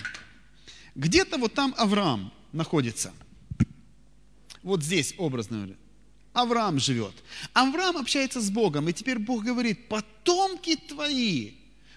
Где-то 0.95 1.37
вот 1.37 1.53
там 1.53 1.75
Авраам 1.77 2.33
находится. 2.51 3.13
Вот 4.63 4.83
здесь 4.83 5.13
образно 5.19 5.57
говоря. 5.57 5.75
Авраам 6.33 6.79
живет. 6.79 7.13
Авраам 7.53 7.97
общается 7.97 8.41
с 8.41 8.49
Богом, 8.49 8.89
и 8.89 8.93
теперь 8.93 9.19
Бог 9.19 9.43
говорит, 9.43 9.87
потомки 9.87 10.75
твои 10.75 11.51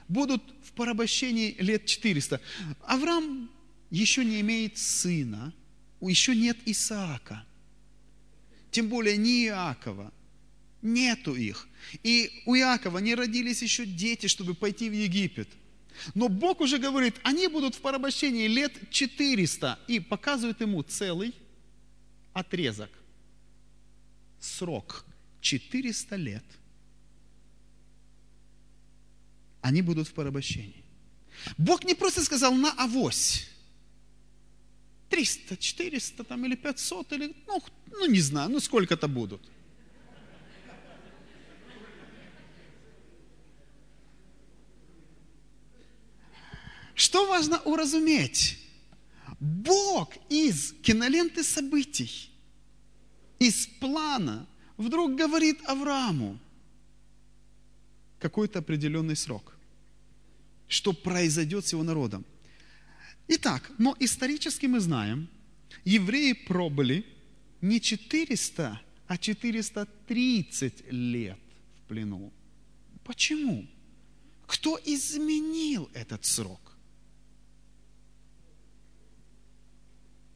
будут 0.09 0.43
в 0.65 0.73
порабощении 0.73 1.57
лет 1.59 1.87
400. 1.87 2.43
Авраам 2.83 3.49
еще 3.91 4.23
не 4.23 4.41
имеет 4.43 4.77
сына, 4.77 5.55
еще 6.03 6.37
нет 6.37 6.59
Исаака, 6.67 7.45
тем 8.75 8.89
более 8.89 9.17
не 9.17 9.47
Иакова, 9.47 10.13
нету 10.83 11.37
их. 11.37 11.69
И 12.03 12.43
у 12.45 12.57
Иакова 12.57 12.99
не 12.99 13.15
родились 13.15 13.63
еще 13.63 13.87
дети, 13.87 14.27
чтобы 14.27 14.55
пойти 14.55 14.91
в 14.91 14.93
Египет. 14.93 15.49
Но 16.15 16.29
Бог 16.29 16.61
уже 16.61 16.79
говорит, 16.79 17.15
они 17.23 17.47
будут 17.47 17.77
в 17.77 17.81
порабощении 17.81 18.49
лет 18.49 18.73
400 18.91 19.79
и 19.87 20.01
показывает 20.01 20.61
ему 20.61 20.83
целый 20.83 21.33
отрезок 22.33 22.91
срок 24.41 25.05
400 25.41 26.17
лет, 26.17 26.45
они 29.61 29.83
будут 29.83 30.09
в 30.09 30.15
порабощении. 30.15 30.85
Бог 31.57 31.85
не 31.85 31.95
просто 31.95 32.25
сказал 32.25 32.53
на 32.55 32.73
авось. 32.73 33.49
300, 35.11 35.57
400 35.57 36.25
там, 36.25 36.45
или 36.45 36.55
500, 36.55 37.13
или, 37.13 37.35
ну, 37.47 37.63
ну 37.91 38.07
не 38.07 38.21
знаю, 38.21 38.51
ну 38.51 38.61
сколько-то 38.61 39.09
будут. 39.09 39.41
Что 46.95 47.27
важно 47.27 47.59
уразуметь? 47.65 48.61
Бог 49.41 50.15
из 50.29 50.73
киноленты 50.83 51.43
событий 51.43 52.31
из 53.39 53.67
плана 53.67 54.47
вдруг 54.77 55.17
говорит 55.17 55.59
Аврааму 55.67 56.39
какой-то 58.19 58.61
определенный 58.61 59.17
срок, 59.17 59.57
что 60.69 60.93
произойдет 60.93 61.67
с 61.67 61.73
его 61.73 61.83
народом. 61.83 62.25
Итак, 63.29 63.71
но 63.79 63.97
исторически 64.01 64.67
мы 64.67 64.81
знаем, 64.81 65.29
евреи 65.85 66.33
пробыли 66.33 67.05
не 67.61 67.81
400, 67.81 68.81
а 69.07 69.19
430 69.19 70.93
лет 70.93 71.39
в 71.79 71.89
плену. 71.89 72.33
Почему? 73.05 73.67
Кто 74.47 74.79
изменил 74.85 75.91
этот 75.95 76.25
срок? 76.25 76.61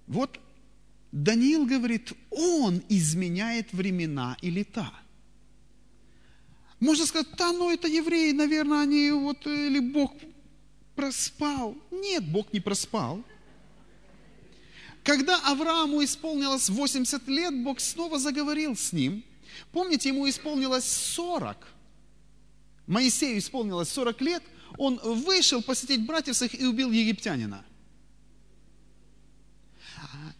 Вот 0.06 0.40
Даниил 1.12 1.66
говорит, 1.66 2.12
он 2.30 2.82
изменяет 2.88 3.72
времена 3.72 4.36
и 4.40 4.50
лета. 4.50 4.92
Можно 6.80 7.06
сказать, 7.06 7.28
да, 7.36 7.52
ну 7.52 7.70
это 7.70 7.88
евреи, 7.88 8.32
наверное, 8.32 8.82
они 8.82 9.10
вот, 9.10 9.46
или 9.46 9.80
Бог 9.80 10.12
проспал. 10.98 11.76
Нет, 11.92 12.28
Бог 12.28 12.52
не 12.52 12.58
проспал. 12.58 13.22
Когда 15.04 15.38
Аврааму 15.44 16.02
исполнилось 16.02 16.68
80 16.68 17.28
лет, 17.28 17.54
Бог 17.62 17.78
снова 17.78 18.18
заговорил 18.18 18.74
с 18.74 18.92
ним. 18.92 19.22
Помните, 19.70 20.08
ему 20.08 20.28
исполнилось 20.28 20.84
40. 20.84 21.56
Моисею 22.88 23.38
исполнилось 23.38 23.88
40 23.90 24.20
лет, 24.22 24.42
он 24.76 24.96
вышел 24.96 25.62
посетить 25.62 26.04
братьев 26.04 26.36
своих 26.36 26.60
и 26.60 26.66
убил 26.66 26.90
египтянина. 26.90 27.64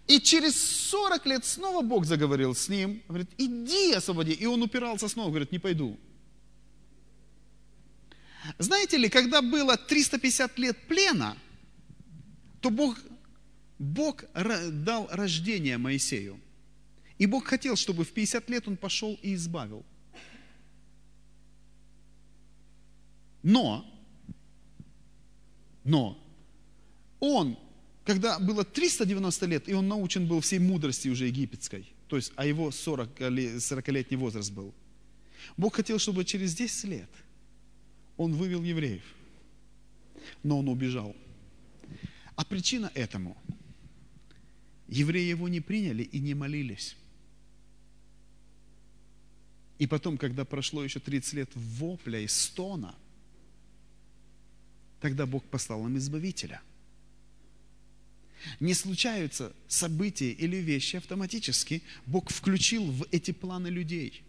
И 0.08 0.20
через 0.20 0.60
40 0.90 1.26
лет 1.26 1.44
снова 1.44 1.82
Бог 1.82 2.04
заговорил 2.04 2.54
с 2.54 2.68
ним, 2.68 3.00
говорит, 3.06 3.30
иди 3.38 3.92
освободи. 3.92 4.32
И 4.32 4.46
он 4.46 4.60
упирался 4.62 5.08
снова, 5.08 5.28
говорит, 5.28 5.52
не 5.52 5.60
пойду. 5.60 5.96
Знаете 8.56 8.96
ли, 8.96 9.08
когда 9.08 9.42
было 9.42 9.76
350 9.76 10.58
лет 10.58 10.76
плена, 10.86 11.36
то 12.60 12.70
Бог, 12.70 12.96
Бог 13.78 14.24
дал 14.34 15.08
рождение 15.10 15.76
Моисею. 15.76 16.40
И 17.18 17.26
Бог 17.26 17.46
хотел, 17.46 17.76
чтобы 17.76 18.04
в 18.04 18.12
50 18.12 18.48
лет 18.48 18.68
он 18.68 18.76
пошел 18.76 19.18
и 19.22 19.34
избавил. 19.34 19.84
Но, 23.42 23.84
но, 25.84 26.18
он 27.20 27.58
когда 28.08 28.38
было 28.38 28.64
390 28.64 29.46
лет, 29.46 29.68
и 29.68 29.74
он 29.74 29.86
научен 29.86 30.26
был 30.26 30.40
всей 30.40 30.58
мудрости 30.58 31.08
уже 31.08 31.26
египетской, 31.26 31.84
то 32.08 32.16
есть, 32.16 32.32
а 32.36 32.46
его 32.46 32.70
40, 32.70 33.20
40-летний 33.20 34.16
возраст 34.16 34.50
был. 34.50 34.72
Бог 35.58 35.76
хотел, 35.76 35.98
чтобы 35.98 36.24
через 36.24 36.54
10 36.54 36.84
лет 36.84 37.10
он 38.18 38.34
вывел 38.34 38.62
евреев, 38.62 39.02
но 40.42 40.58
он 40.58 40.68
убежал. 40.68 41.16
А 42.36 42.44
причина 42.44 42.90
этому– 42.94 43.36
евреи 44.88 45.28
его 45.28 45.48
не 45.48 45.60
приняли 45.60 46.02
и 46.02 46.18
не 46.18 46.34
молились. 46.34 46.96
И 49.78 49.86
потом, 49.86 50.18
когда 50.18 50.44
прошло 50.44 50.84
еще 50.84 51.00
30 51.00 51.32
лет 51.34 51.50
вопля 51.54 52.20
и 52.20 52.26
стона, 52.26 52.94
тогда 55.00 55.24
Бог 55.24 55.44
послал 55.44 55.86
им 55.86 55.96
избавителя– 55.96 56.60
не 58.60 58.74
случаются 58.74 59.52
события 59.66 60.30
или 60.30 60.56
вещи 60.56 60.96
автоматически, 60.96 61.82
Бог 62.06 62.30
включил 62.30 62.84
в 62.90 63.06
эти 63.10 63.32
планы 63.32 63.68
людей. 63.68 64.22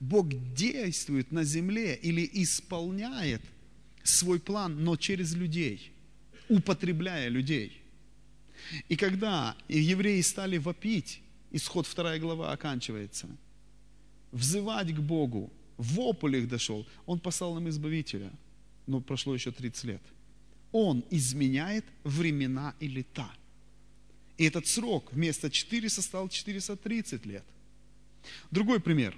Бог 0.00 0.28
действует 0.54 1.32
на 1.32 1.44
земле 1.44 1.94
или 1.94 2.28
исполняет 2.32 3.42
свой 4.02 4.40
план, 4.40 4.84
но 4.84 4.96
через 4.96 5.34
людей, 5.34 5.92
употребляя 6.48 7.28
людей. 7.28 7.72
И 8.88 8.96
когда 8.96 9.56
евреи 9.68 10.20
стали 10.22 10.58
вопить, 10.58 11.20
исход 11.52 11.86
2 11.94 12.18
глава 12.18 12.52
оканчивается, 12.52 13.28
взывать 14.32 14.94
к 14.94 14.98
Богу, 14.98 15.50
вопль 15.76 16.36
их 16.36 16.48
дошел, 16.48 16.86
Он 17.06 17.18
послал 17.20 17.54
нам 17.54 17.68
Избавителя, 17.68 18.30
но 18.86 19.00
прошло 19.00 19.34
еще 19.34 19.52
30 19.52 19.84
лет. 19.84 20.02
Он 20.72 21.04
изменяет 21.10 21.84
времена 22.04 22.74
и 22.80 22.88
лета. 22.88 23.30
И 24.36 24.44
этот 24.44 24.66
срок 24.66 25.12
вместо 25.12 25.50
400 25.50 26.02
стал 26.02 26.28
430 26.28 27.26
лет. 27.26 27.44
Другой 28.50 28.80
пример. 28.80 29.16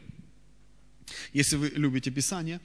Если 1.32 1.56
вы 1.56 1.68
любите 1.68 2.10
Писание, 2.10 2.60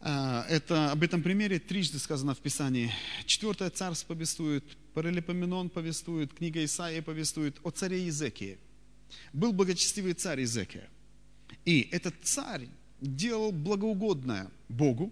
а, 0.00 0.46
это, 0.48 0.92
об 0.92 1.02
этом 1.02 1.22
примере 1.22 1.58
трижды 1.58 1.98
сказано 1.98 2.34
в 2.34 2.38
Писании. 2.38 2.92
Четвертое 3.24 3.70
царство 3.70 4.08
повествует, 4.14 4.64
Паралипоменон 4.92 5.70
повествует, 5.70 6.34
книга 6.34 6.64
Исаия 6.64 7.00
повествует 7.00 7.56
о 7.62 7.70
царе 7.70 8.00
Иезекии. 8.00 8.58
Был 9.32 9.52
благочестивый 9.52 10.12
царь 10.12 10.40
Иезекия. 10.40 10.88
И 11.64 11.88
этот 11.90 12.14
царь 12.22 12.68
делал 13.00 13.50
благоугодное 13.50 14.50
Богу. 14.68 15.10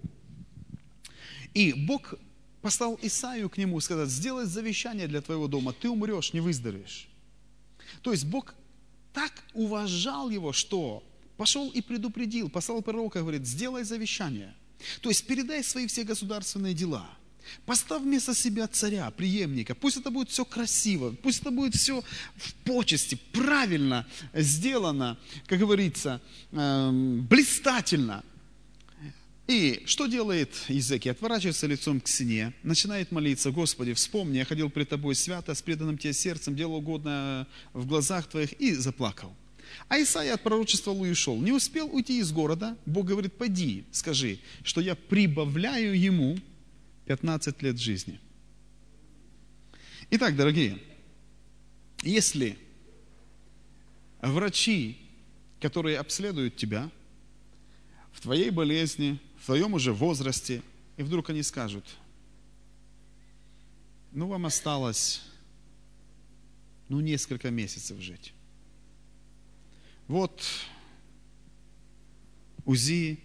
И 1.55 1.73
Бог 1.73 2.15
послал 2.61 2.99
Исаию 3.03 3.49
к 3.49 3.59
нему 3.59 3.81
сказать, 3.81 4.09
сделай 4.09 4.47
завещание 4.47 5.09
для 5.09 5.21
твоего 5.21 5.49
дома, 5.49 5.73
ты 5.73 5.89
умрешь, 5.89 6.33
не 6.33 6.41
выздоровеешь. 6.41 7.09
То 8.03 8.13
есть 8.13 8.25
Бог 8.25 8.55
так 9.13 9.33
уважал 9.55 10.31
его, 10.31 10.53
что 10.53 11.03
пошел 11.43 11.71
и 11.71 11.81
предупредил, 11.81 12.49
послал 12.49 12.83
пророка, 12.83 13.19
говорит, 13.19 13.45
сделай 13.45 13.83
завещание. 13.83 14.55
То 15.01 15.09
есть 15.09 15.27
передай 15.27 15.65
свои 15.65 15.89
все 15.89 16.05
государственные 16.05 16.73
дела. 16.73 17.11
Поставь 17.67 18.03
вместо 18.03 18.33
себя 18.33 18.69
царя, 18.69 19.11
преемника. 19.11 19.75
Пусть 19.75 19.97
это 19.97 20.13
будет 20.13 20.31
все 20.31 20.45
красиво, 20.45 21.17
пусть 21.21 21.41
это 21.41 21.51
будет 21.51 21.75
все 21.75 22.05
в 22.37 22.55
почести, 22.63 23.19
правильно 23.33 24.07
сделано, 24.33 25.19
как 25.49 25.59
говорится, 25.59 26.21
эм, 26.53 27.27
блистательно. 27.27 28.23
И 29.49 29.83
что 29.87 30.07
делает 30.07 30.55
Языки? 30.69 31.09
Отворачивается 31.09 31.67
лицом 31.67 32.01
к 32.01 32.07
стене, 32.07 32.53
начинает 32.63 33.11
молиться, 33.11 33.51
Господи, 33.51 33.95
вспомни, 33.95 34.39
я 34.39 34.45
ходил 34.45 34.71
пред 34.71 34.91
Тобой 34.91 35.17
свято, 35.17 35.57
с 35.57 35.61
преданным 35.61 35.99
Тебе 35.99 36.13
сердцем, 36.13 36.55
делал 36.55 36.77
угодно 36.77 37.49
в 37.73 37.85
глазах 37.85 38.29
Твоих 38.29 38.53
и 38.61 38.75
заплакал. 38.75 39.35
А 39.89 40.01
Исаия 40.01 40.35
отпророчествовал 40.35 41.05
и 41.05 41.11
ушел. 41.11 41.41
Не 41.41 41.53
успел 41.53 41.89
уйти 41.95 42.19
из 42.19 42.33
города, 42.33 42.77
Бог 42.87 43.07
говорит, 43.07 43.35
пойди, 43.35 43.85
скажи, 43.93 44.39
что 44.63 44.81
я 44.81 44.95
прибавляю 44.95 45.99
ему 45.99 46.39
15 47.07 47.63
лет 47.63 47.79
жизни. 47.79 48.21
Итак, 50.11 50.37
дорогие, 50.37 50.79
если 52.03 52.59
врачи, 54.21 54.99
которые 55.61 55.99
обследуют 55.99 56.57
тебя 56.57 56.91
в 58.13 58.21
твоей 58.21 58.51
болезни, 58.51 59.19
в 59.39 59.47
твоем 59.47 59.75
уже 59.75 59.93
возрасте, 59.93 60.63
и 60.97 61.03
вдруг 61.03 61.31
они 61.31 61.43
скажут, 61.43 61.85
ну 64.13 64.27
вам 64.27 64.47
осталось 64.47 65.23
ну 66.89 67.01
несколько 67.01 67.51
месяцев 67.51 67.99
жить. 68.01 68.35
Вот 70.09 70.43
УЗИ, 72.65 73.19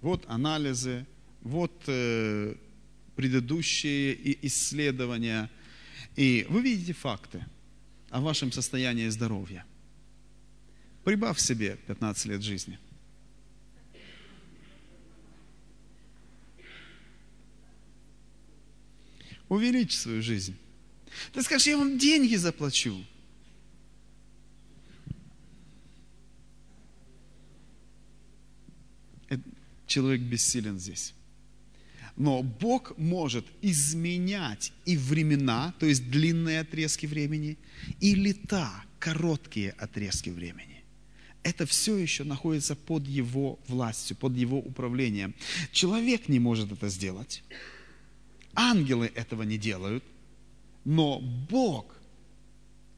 вот 0.00 0.24
анализы, 0.28 1.06
вот 1.42 1.72
э, 1.86 2.54
предыдущие 3.16 4.46
исследования. 4.46 5.50
И 6.16 6.46
вы 6.48 6.62
видите 6.62 6.92
факты 6.92 7.44
о 8.10 8.20
вашем 8.20 8.52
состоянии 8.52 9.08
здоровья. 9.08 9.64
Прибавь 11.04 11.38
себе 11.38 11.78
15 11.86 12.26
лет 12.26 12.42
жизни– 12.42 12.78
увеличь 19.50 19.98
свою 19.98 20.22
жизнь. 20.22 20.56
Ты 21.34 21.42
скажешь, 21.42 21.66
я 21.66 21.76
вам 21.76 21.98
деньги 21.98 22.36
заплачу. 22.36 23.04
Человек 29.90 30.20
бессилен 30.20 30.78
здесь. 30.78 31.14
Но 32.16 32.44
Бог 32.44 32.96
может 32.96 33.44
изменять 33.60 34.72
и 34.84 34.96
времена, 34.96 35.74
то 35.80 35.86
есть 35.86 36.08
длинные 36.08 36.60
отрезки 36.60 37.06
времени, 37.06 37.58
и 37.98 38.14
лета, 38.14 38.70
короткие 39.00 39.72
отрезки 39.72 40.30
времени. 40.30 40.84
Это 41.42 41.66
все 41.66 41.96
еще 41.96 42.22
находится 42.22 42.76
под 42.76 43.04
Его 43.08 43.58
властью, 43.66 44.16
под 44.16 44.36
Его 44.36 44.60
управлением. 44.60 45.34
Человек 45.72 46.28
не 46.28 46.38
может 46.38 46.70
это 46.70 46.88
сделать. 46.88 47.42
Ангелы 48.54 49.10
этого 49.16 49.42
не 49.42 49.58
делают, 49.58 50.04
но 50.84 51.18
Бог 51.50 51.96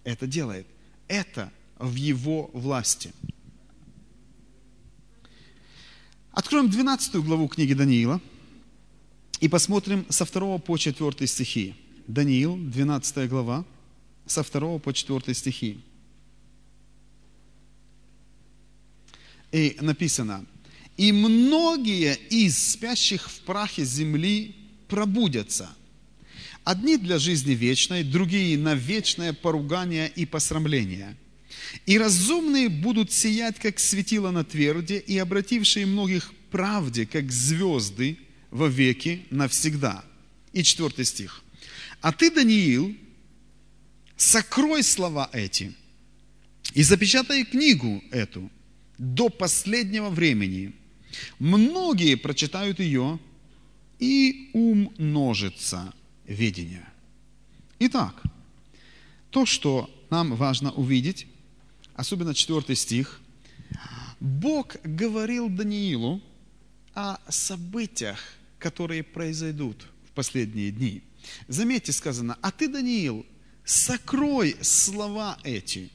это 0.04 0.26
делает. 0.26 0.66
Это 1.08 1.50
в 1.78 1.94
Его 1.94 2.50
власти. 2.52 3.12
Откроем 6.32 6.70
12 6.70 7.16
главу 7.16 7.46
книги 7.46 7.74
Даниила 7.74 8.18
и 9.40 9.48
посмотрим 9.48 10.06
со 10.08 10.24
2 10.24 10.58
по 10.58 10.78
4 10.78 11.26
стихи. 11.26 11.74
Даниил, 12.06 12.56
12 12.56 13.28
глава, 13.28 13.66
со 14.26 14.42
2 14.42 14.78
по 14.78 14.94
4 14.94 15.34
стихи. 15.34 15.78
И 19.52 19.76
написано, 19.82 20.46
«И 20.96 21.12
многие 21.12 22.16
из 22.30 22.56
спящих 22.72 23.30
в 23.30 23.40
прахе 23.42 23.84
земли 23.84 24.56
пробудятся. 24.88 25.68
Одни 26.64 26.96
для 26.96 27.18
жизни 27.18 27.52
вечной, 27.52 28.04
другие 28.04 28.56
на 28.56 28.74
вечное 28.74 29.34
поругание 29.34 30.10
и 30.16 30.24
посрамление. 30.24 31.14
И 31.86 31.98
разумные 31.98 32.68
будут 32.68 33.12
сиять, 33.12 33.58
как 33.58 33.78
светило 33.78 34.30
на 34.30 34.44
тверде, 34.44 34.98
и 34.98 35.18
обратившие 35.18 35.86
многих 35.86 36.32
правде, 36.50 37.06
как 37.06 37.30
звезды, 37.30 38.18
во 38.50 38.68
веки 38.68 39.24
навсегда. 39.30 40.04
И 40.52 40.62
четвертый 40.62 41.04
стих. 41.04 41.42
А 42.00 42.12
ты, 42.12 42.30
Даниил, 42.30 42.94
сокрой 44.16 44.82
слова 44.82 45.30
эти 45.32 45.72
и 46.74 46.82
запечатай 46.82 47.44
книгу 47.44 48.02
эту 48.10 48.50
до 48.98 49.28
последнего 49.28 50.10
времени. 50.10 50.72
Многие 51.38 52.16
прочитают 52.16 52.78
ее, 52.78 53.18
и 54.02 54.50
умножится 54.52 55.94
видение. 56.26 56.88
Итак, 57.78 58.20
то, 59.30 59.46
что 59.46 59.88
нам 60.10 60.34
важно 60.34 60.72
увидеть, 60.72 61.28
особенно 61.94 62.34
четвертый 62.34 62.76
стих, 62.76 63.20
Бог 64.20 64.76
говорил 64.84 65.48
Даниилу 65.48 66.22
о 66.94 67.18
событиях, 67.28 68.18
которые 68.58 69.02
произойдут 69.02 69.86
в 70.08 70.12
последние 70.12 70.70
дни. 70.70 71.02
Заметьте, 71.48 71.92
сказано, 71.92 72.38
а 72.42 72.50
ты, 72.50 72.68
Даниил, 72.68 73.26
сокрой 73.64 74.56
слова 74.60 75.38
эти 75.42 75.90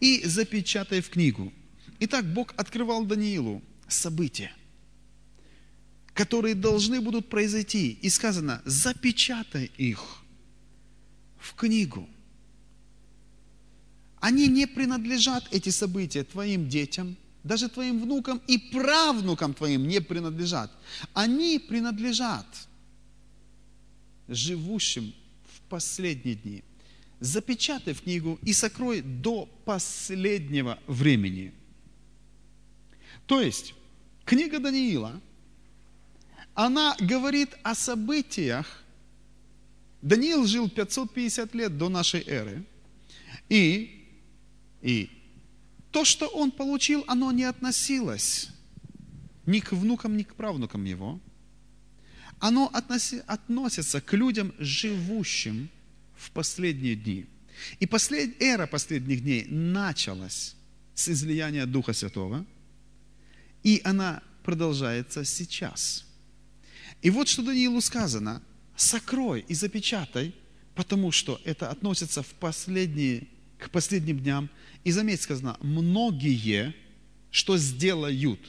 и 0.00 0.22
запечатай 0.24 1.00
в 1.00 1.10
книгу. 1.10 1.52
Итак, 2.00 2.24
Бог 2.32 2.54
открывал 2.56 3.04
Даниилу 3.04 3.62
события 3.88 4.52
которые 6.18 6.56
должны 6.56 7.00
будут 7.00 7.28
произойти. 7.28 7.96
И 8.02 8.08
сказано, 8.08 8.60
запечатай 8.64 9.70
их 9.78 10.00
в 11.38 11.54
книгу. 11.54 12.08
Они 14.20 14.48
не 14.48 14.66
принадлежат, 14.66 15.44
эти 15.50 15.70
события, 15.70 16.24
твоим 16.24 16.68
детям, 16.68 17.16
даже 17.44 17.68
твоим 17.68 18.00
внукам 18.00 18.40
и 18.46 18.58
правнукам 18.58 19.54
твоим 19.54 19.86
не 19.86 20.00
принадлежат. 20.00 20.70
Они 21.14 21.58
принадлежат 21.58 22.46
живущим 24.26 25.14
в 25.44 25.60
последние 25.68 26.34
дни. 26.34 26.64
Запечатай 27.20 27.94
в 27.94 28.02
книгу 28.02 28.38
и 28.42 28.52
сокрой 28.52 29.00
до 29.00 29.46
последнего 29.64 30.78
времени. 30.86 31.52
То 33.26 33.40
есть, 33.40 33.74
книга 34.24 34.58
Даниила– 34.58 35.20
она 36.58 36.96
говорит 36.98 37.50
о 37.62 37.76
событиях. 37.76 38.82
Даниил 40.02 40.44
жил 40.44 40.68
550 40.68 41.54
лет 41.54 41.78
до 41.78 41.88
нашей 41.88 42.24
эры. 42.26 42.64
И, 43.48 43.97
и 44.82 45.10
то, 45.90 46.04
что 46.04 46.28
он 46.28 46.50
получил, 46.50 47.04
оно 47.06 47.32
не 47.32 47.44
относилось 47.44 48.50
ни 49.46 49.60
к 49.60 49.72
внукам, 49.72 50.16
ни 50.16 50.22
к 50.22 50.34
правнукам 50.34 50.84
его. 50.84 51.20
Оно 52.38 52.70
относи, 52.72 53.22
относится 53.26 54.00
к 54.00 54.12
людям, 54.12 54.52
живущим 54.58 55.70
в 56.16 56.30
последние 56.30 56.94
дни. 56.94 57.26
И 57.80 57.86
послед, 57.86 58.40
эра 58.40 58.66
последних 58.66 59.22
дней 59.22 59.46
началась 59.48 60.54
с 60.94 61.08
излияния 61.08 61.66
Духа 61.66 61.92
Святого, 61.92 62.46
и 63.62 63.80
она 63.84 64.22
продолжается 64.44 65.24
сейчас. 65.24 66.06
И 67.02 67.10
вот 67.10 67.28
что 67.28 67.42
Даниилу 67.42 67.80
сказано, 67.80 68.42
сокрой 68.76 69.44
и 69.48 69.54
запечатай, 69.54 70.34
потому 70.74 71.10
что 71.10 71.40
это 71.44 71.70
относится 71.70 72.22
в 72.22 72.34
последние, 72.34 73.28
к 73.58 73.70
последним 73.70 74.20
дням. 74.20 74.50
И 74.84 74.90
заметь, 74.92 75.20
сказано, 75.20 75.56
многие, 75.60 76.74
что 77.30 77.56
сделают. 77.58 78.40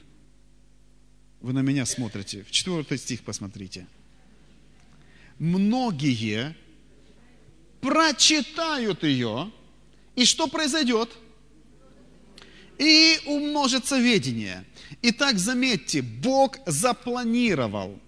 Вы 1.42 1.54
на 1.54 1.60
меня 1.60 1.86
смотрите. 1.86 2.44
В 2.44 2.52
четвертый 2.52 2.98
стих 2.98 3.24
посмотрите. 3.24 3.88
Многие 5.40 6.56
прочитают 7.82 9.04
ее, 9.04 9.52
и 10.16 10.26
что 10.26 10.48
произойдет? 10.48 11.10
И 12.78 13.20
умножится 13.26 13.98
ведение. 13.98 14.66
Итак, 15.02 15.38
заметьте, 15.40 16.02
Бог 16.02 16.58
запланировал. 16.66 18.00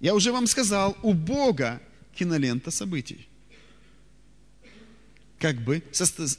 Я 0.00 0.14
уже 0.14 0.32
вам 0.32 0.46
сказал, 0.46 0.96
у 1.02 1.12
Бога 1.12 1.80
кинолента 2.14 2.70
событий. 2.70 3.27
Как 5.38 5.56
бы 5.62 5.82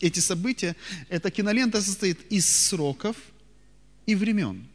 эти 0.02 0.20
события, 0.20 0.76
эта 1.08 1.32
кинолента 1.32 1.82
состоит 1.82 2.20
из 2.32 2.48
сроков 2.48 3.16
и 4.06 4.16
времен. 4.16 4.68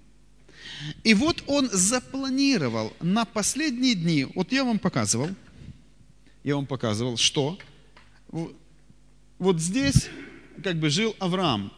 И 1.02 1.12
вот 1.12 1.42
он 1.46 1.68
запланировал 1.70 2.92
на 3.00 3.24
последние 3.26 3.94
дни, 3.94 4.26
вот 4.34 4.50
я 4.50 4.64
вам 4.64 4.78
показывал, 4.78 5.28
я 6.42 6.56
вам 6.56 6.66
показывал, 6.66 7.16
что 7.18 7.58
вот 9.38 9.60
здесь 9.60 10.08
как 10.62 10.78
бы 10.78 10.88
жил 10.88 11.14
Авраам. 11.18 11.72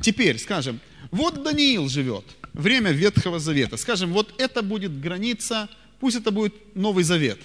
Теперь, 0.00 0.38
скажем, 0.38 0.80
вот 1.10 1.42
Даниил 1.42 1.88
живет, 1.88 2.24
время 2.54 2.92
Ветхого 2.92 3.38
Завета. 3.38 3.76
Скажем, 3.76 4.12
вот 4.12 4.34
это 4.40 4.62
будет 4.62 4.98
граница, 4.98 5.68
пусть 6.00 6.16
это 6.16 6.30
будет 6.30 6.74
Новый 6.74 7.04
Завет. 7.04 7.38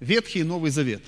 Ветхий 0.00 0.42
Новый 0.42 0.70
Завет. 0.70 1.02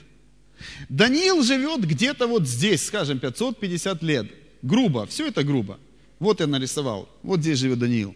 Даниил 0.88 1.42
живет 1.42 1.86
где-то 1.86 2.26
вот 2.26 2.46
здесь, 2.46 2.84
скажем, 2.86 3.18
550 3.18 4.02
лет. 4.02 4.26
Грубо, 4.62 5.06
все 5.06 5.28
это 5.28 5.42
грубо. 5.42 5.78
Вот 6.18 6.40
я 6.40 6.46
нарисовал, 6.46 7.08
вот 7.22 7.40
здесь 7.40 7.58
живет 7.58 7.78
Даниил. 7.78 8.14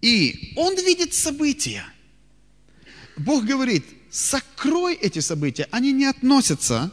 И 0.00 0.52
он 0.56 0.76
видит 0.76 1.14
события. 1.14 1.84
Бог 3.16 3.44
говорит, 3.44 3.84
сокрой 4.10 4.94
эти 4.94 5.18
события, 5.20 5.66
они 5.70 5.92
не 5.92 6.06
относятся 6.06 6.90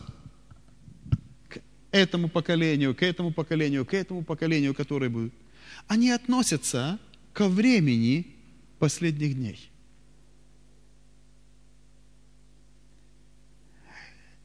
к 1.50 1.60
этому 1.92 2.30
поколению, 2.30 2.96
к 2.96 3.04
этому 3.04 3.32
поколению, 3.32 3.86
к 3.86 3.94
этому 3.94 4.24
поколению, 4.24 4.74
которое 4.74 5.10
будет. 5.10 5.34
Они 5.88 6.10
относятся 6.12 7.00
ко 7.34 7.48
времени 7.48 8.28
последних 8.80 9.36
дней. 9.36 9.70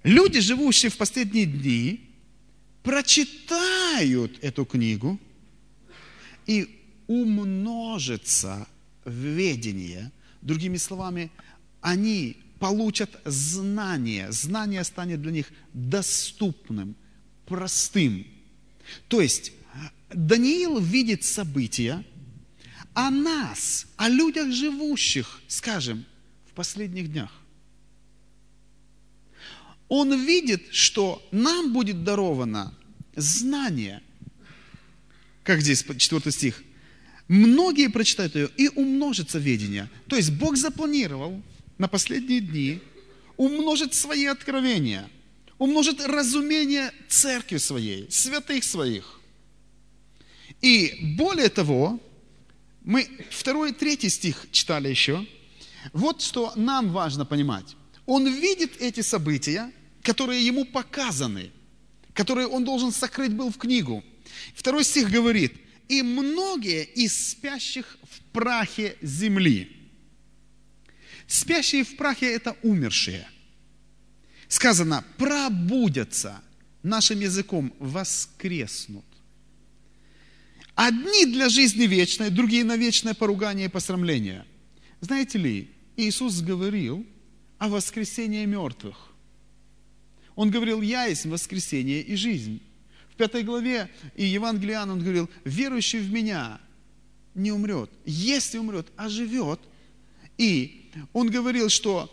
Люди, 0.02 0.40
живущие 0.40 0.90
в 0.90 0.96
последние 0.96 1.46
дни, 1.46 2.00
прочитают 2.82 4.38
эту 4.42 4.64
книгу 4.64 5.18
и 6.46 6.80
умножится 7.06 8.66
ведение. 9.04 10.10
Другими 10.40 10.78
словами, 10.78 11.30
они 11.80 12.36
получат 12.58 13.20
знание. 13.24 14.32
Знание 14.32 14.84
станет 14.84 15.20
для 15.20 15.32
них 15.32 15.52
доступным, 15.74 16.94
простым. 17.46 18.26
То 19.08 19.20
есть 19.20 19.52
Даниил 20.12 20.78
видит 20.78 21.24
события 21.24 22.04
о 22.94 23.10
нас, 23.10 23.86
о 23.96 24.08
людях 24.08 24.52
живущих, 24.52 25.40
скажем, 25.46 26.04
в 26.50 26.54
последних 26.54 27.12
днях. 27.12 27.39
Он 29.90 30.24
видит, 30.24 30.72
что 30.72 31.22
нам 31.30 31.74
будет 31.74 32.04
даровано 32.04 32.72
знание, 33.14 34.02
как 35.42 35.60
здесь 35.60 35.84
4 35.84 36.30
стих, 36.30 36.62
Многие 37.30 37.88
прочитают 37.88 38.34
ее, 38.34 38.50
и 38.56 38.68
умножится 38.68 39.38
ведение. 39.38 39.88
То 40.08 40.16
есть 40.16 40.32
Бог 40.32 40.56
запланировал 40.56 41.40
на 41.78 41.86
последние 41.86 42.40
дни 42.40 42.80
умножить 43.36 43.94
свои 43.94 44.24
откровения, 44.24 45.08
умножить 45.56 46.04
разумение 46.04 46.92
церкви 47.08 47.58
своей, 47.58 48.10
святых 48.10 48.64
своих. 48.64 49.20
И 50.60 51.14
более 51.16 51.50
того, 51.50 52.00
мы 52.82 53.08
второй 53.30 53.70
и 53.70 53.74
третий 53.74 54.08
стих 54.08 54.48
читали 54.50 54.88
еще. 54.88 55.24
Вот 55.92 56.22
что 56.22 56.52
нам 56.56 56.90
важно 56.90 57.24
понимать. 57.24 57.76
Он 58.06 58.26
видит 58.26 58.72
эти 58.80 59.02
события, 59.02 59.70
которые 60.02 60.44
ему 60.44 60.64
показаны, 60.64 61.50
которые 62.14 62.46
он 62.46 62.64
должен 62.64 62.92
сокрыть 62.92 63.32
был 63.32 63.50
в 63.50 63.58
книгу. 63.58 64.04
Второй 64.54 64.84
стих 64.84 65.10
говорит– 65.10 65.54
и 65.90 66.02
многие 66.02 66.84
из 66.84 67.30
спящих 67.30 67.98
в 68.04 68.20
прахе 68.32 68.96
земли. 69.02 69.76
Спящие 71.26 71.82
в 71.82 71.96
прахе– 71.96 72.26
это 72.32 72.56
умершие. 72.62 73.26
Сказано, 74.46 75.04
пробудятся, 75.16 76.42
нашим 76.84 77.18
языком 77.18 77.74
воскреснут. 77.80 79.04
Одни 80.76 81.26
для 81.26 81.48
жизни 81.48 81.86
вечной, 81.86 82.30
другие 82.30 82.62
на 82.62 82.76
вечное 82.76 83.14
поругание 83.14 83.66
и 83.66 83.70
посрамление. 83.70 84.46
Знаете 85.00 85.38
ли, 85.38 85.70
Иисус 85.96 86.40
говорил 86.40 87.04
о 87.58 87.68
воскресении 87.68 88.44
мертвых. 88.46 89.09
Он 90.36 90.50
говорил, 90.50 90.80
я 90.82 91.04
есть 91.06 91.26
воскресение 91.26 92.00
и 92.00 92.16
жизнь 92.16 92.60
пятой 93.20 93.42
главе 93.42 93.90
и 94.16 94.24
Евангелиан 94.24 94.88
он 94.88 95.00
говорил, 95.00 95.28
верующий 95.44 95.98
в 95.98 96.10
меня 96.10 96.58
не 97.34 97.52
умрет. 97.52 97.90
Если 98.06 98.56
умрет, 98.56 98.86
оживет. 98.96 99.60
И 100.38 100.90
он 101.12 101.28
говорил, 101.28 101.68
что 101.68 102.10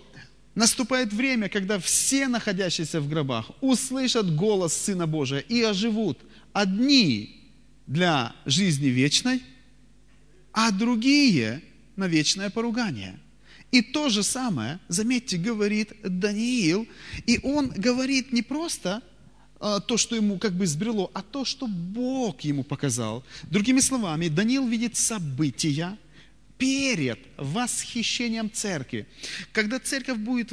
наступает 0.54 1.14
время, 1.14 1.48
когда 1.48 1.80
все 1.80 2.28
находящиеся 2.28 3.00
в 3.00 3.08
гробах 3.08 3.52
услышат 3.62 4.36
голос 4.36 4.74
Сына 4.74 5.08
Божия 5.08 5.40
и 5.40 5.62
оживут. 5.62 6.20
Одни 6.52 7.54
для 7.88 8.36
жизни 8.46 8.88
вечной, 8.88 9.42
а 10.52 10.72
другие 10.72 11.62
на 11.96 12.08
вечное 12.10 12.50
поругание. 12.50 13.18
И 13.72 13.82
то 13.82 14.10
же 14.10 14.24
самое, 14.24 14.80
заметьте, 14.88 15.38
говорит 15.38 15.94
Даниил, 16.02 16.88
и 17.26 17.40
он 17.44 17.70
говорит 17.70 18.32
не 18.32 18.42
просто 18.42 19.04
а, 19.60 19.80
то, 19.80 19.98
что 19.98 20.16
ему 20.16 20.38
как 20.38 20.54
бы 20.54 20.66
сбрело, 20.66 21.12
а 21.14 21.22
то, 21.22 21.44
что 21.44 21.68
Бог 21.68 22.42
ему 22.42 22.64
показал. 22.64 23.26
Другими 23.44 23.82
словами, 23.82 24.30
Даниил 24.30 24.68
видит 24.68 24.96
события 24.96 25.98
перед 26.58 27.20
восхищением 27.38 28.50
церкви. 28.52 29.06
Когда 29.52 29.80
церковь 29.80 30.18
будет, 30.18 30.52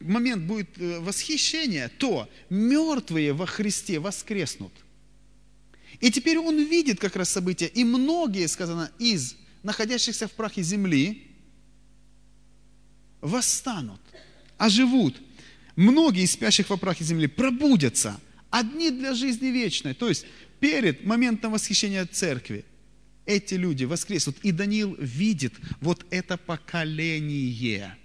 момент 0.00 0.42
будет 0.44 0.78
э, 0.78 1.00
восхищения, 1.00 1.90
то 1.98 2.28
мертвые 2.50 3.32
во 3.32 3.46
Христе 3.46 3.98
воскреснут. 3.98 4.72
И 6.00 6.10
теперь 6.10 6.38
он 6.38 6.58
видит 6.58 7.00
как 7.00 7.16
раз 7.16 7.30
события, 7.30 7.66
и 7.66 7.84
многие, 7.84 8.46
сказано, 8.46 8.90
из 8.98 9.36
находящихся 9.62 10.28
в 10.28 10.32
прахе 10.32 10.62
земли 10.62 11.31
восстанут, 13.22 14.00
оживут. 14.58 15.16
Многие 15.76 16.24
из 16.24 16.32
спящих 16.32 16.68
во 16.68 16.76
прахе 16.76 17.04
земли 17.04 17.26
пробудятся– 17.26 18.20
Одни 18.52 18.90
для 18.90 19.14
жизни 19.14 19.46
вечной. 19.46 19.94
То 19.94 20.10
есть 20.10 20.26
перед 20.60 21.06
моментом 21.06 21.52
восхищения 21.52 22.04
церкви 22.04 22.66
эти 23.24 23.54
люди 23.54 23.84
воскреснут. 23.84 24.36
И 24.42 24.52
Даниил 24.52 24.94
видит 25.00 25.54
вот 25.80 26.04
это 26.10 26.36
поколение, 26.36 27.96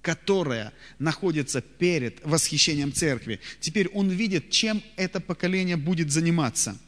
которое 0.00 0.72
находится 0.98 1.60
перед 1.60 2.24
восхищением 2.24 2.94
церкви. 2.94 3.40
Теперь 3.60 3.88
он 3.88 4.08
видит, 4.08 4.48
чем 4.48 4.82
это 4.96 5.20
поколение 5.20 5.76
будет 5.76 6.10
заниматься– 6.10 6.76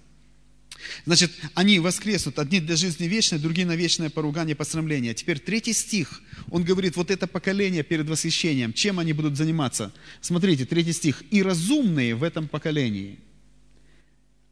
Значит, 1.06 1.32
они 1.54 1.78
воскреснут, 1.78 2.38
одни 2.38 2.60
для 2.60 2.76
жизни 2.76 3.06
вечной, 3.06 3.38
другие 3.38 3.66
на 3.66 3.76
вечное 3.76 4.10
поругание, 4.10 4.54
посрамление. 4.54 5.14
Теперь 5.14 5.38
третий 5.38 5.72
стих, 5.72 6.22
он 6.50 6.64
говорит, 6.64 6.96
вот 6.96 7.10
это 7.10 7.26
поколение 7.26 7.82
перед 7.82 8.08
восхищением, 8.08 8.72
чем 8.72 8.98
они 8.98 9.12
будут 9.12 9.36
заниматься? 9.36 9.92
Смотрите, 10.20 10.64
третий 10.64 10.92
стих. 10.92 11.22
«И 11.30 11.42
разумные 11.42 12.14
в 12.14 12.22
этом 12.22 12.48
поколении, 12.48 13.18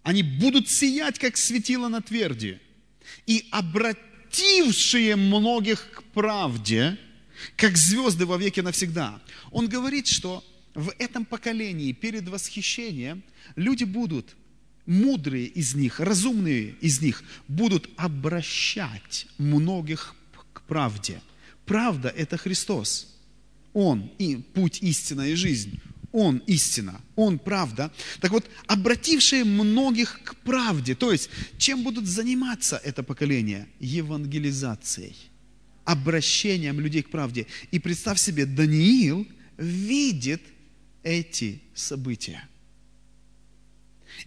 они 0.03 0.23
будут 0.23 0.69
сиять, 0.69 1.19
как 1.19 1.37
светило 1.37 1.89
на 1.89 2.01
тверди, 2.01 2.61
и 3.27 3.47
обратившие 3.51 5.17
многих 5.17 5.91
к 5.91 6.03
правде, 6.15 6.99
как 7.57 7.77
звезды 7.77 8.27
во 8.27 8.37
веки 8.37 8.61
навсегда. 8.61 9.21
Он 9.51 9.69
говорит, 9.69 10.07
что 10.07 10.45
в 10.75 10.93
этом 10.99 11.25
поколении 11.25 11.93
перед 11.93 12.29
восхищением 12.29 13.23
люди 13.57 13.85
будут, 13.85 14.37
мудрые 14.89 15.47
из 15.47 15.75
них, 15.75 16.01
разумные 16.01 16.75
из 16.81 17.01
них, 17.01 17.23
будут 17.47 17.89
обращать 17.97 19.27
многих 19.37 20.17
к 20.55 20.63
правде. 20.63 21.21
Правда– 21.67 22.09
это 22.17 22.39
Христос. 22.39 23.15
Он 23.75 24.11
и 24.19 24.37
путь, 24.37 24.79
истина 24.83 25.29
и 25.29 25.35
жизнь. 25.35 25.79
Он 26.11 26.39
истина, 26.47 27.03
Он 27.17 27.39
правда. 27.39 27.93
Так 28.21 28.31
вот, 28.31 28.47
обратившие 28.67 29.45
многих 29.45 30.21
к 30.25 30.37
правде, 30.37 30.95
то 30.95 31.13
есть, 31.13 31.29
чем 31.59 31.83
будут 31.83 32.07
заниматься 32.07 32.81
это 32.83 33.03
поколение? 33.03 33.69
Евангелизацией, 33.79 35.17
обращением 35.85 36.81
людей 36.81 37.03
к 37.03 37.11
правде. 37.11 37.47
И 37.71 37.79
представь 37.79 38.19
себе, 38.19 38.47
Даниил 38.47 39.29
видит 39.59 40.41
эти 41.03 41.61
события. 41.75 42.49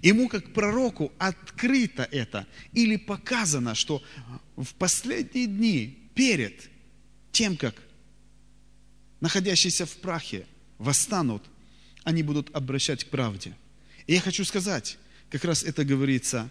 Ему 0.02 0.30
как 0.30 0.54
пророку 0.54 1.12
открыто 1.20 2.08
это 2.12 2.47
или 2.74 2.95
показано, 2.97 3.76
что 3.76 4.04
в 4.56 4.74
последние 4.76 5.47
дни 5.47 6.10
перед 6.16 6.70
тем, 7.32 7.56
как 7.56 7.76
находящиеся 9.20 9.86
в 9.86 9.95
прахе 9.97 10.45
восстанут, 10.80 11.43
они 12.04 12.24
будут 12.24 12.54
обращать 12.56 13.04
к 13.04 13.10
правде. 13.10 13.56
И 14.08 14.14
я 14.14 14.22
хочу 14.22 14.43
сказать, 14.43 14.97
как 15.30 15.45
раз 15.45 15.64
это 15.64 15.86
говорится 15.86 16.49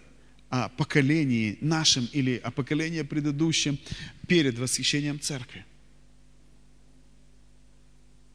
о 0.49 0.69
поколении 0.69 1.57
нашем 1.61 2.07
или 2.13 2.37
о 2.37 2.51
поколении 2.51 3.01
предыдущем 3.01 3.77
перед 4.27 4.57
восхищением 4.57 5.19
церкви. 5.19 5.65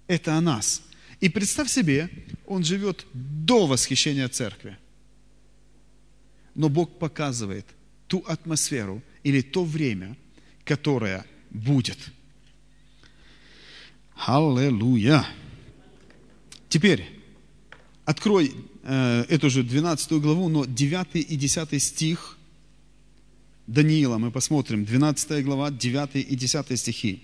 Это 0.07 0.35
о 0.35 0.41
нас. 0.41 0.83
И 1.21 1.31
представь 1.31 1.71
себе, 1.71 2.11
он 2.47 2.65
живет 2.65 3.07
до 3.13 3.67
восхищения 3.67 4.29
церкви. 4.29 4.77
Но 6.57 6.69
Бог 6.69 6.99
показывает 6.99 7.67
ту 8.09 8.25
атмосферу 8.27 9.03
или 9.23 9.43
то 9.43 9.65
время, 9.65 10.17
которое 10.65 11.25
будет. 11.51 11.99
Аллилуйя! 14.17 15.25
Теперь, 16.71 17.07
открой 18.07 18.53
э, 18.83 19.25
эту 19.29 19.51
же 19.51 19.63
12 19.63 20.13
главу, 20.13 20.49
но 20.49 20.65
9 20.65 21.17
и 21.17 21.37
10 21.37 21.83
стих 21.83 22.39
Даниила, 23.67 24.17
мы 24.17 24.31
посмотрим, 24.31 24.85
12 24.85 25.45
глава, 25.45 25.71
9 25.71 26.17
и 26.17 26.37
10 26.37 26.79
стихи. 26.79 27.23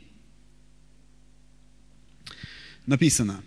Написано, 2.85 3.43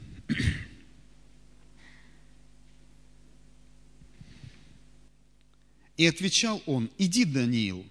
И 5.98 6.06
отвечал 6.06 6.62
он, 6.66 6.90
иди, 6.98 7.24
Даниил, 7.26 7.86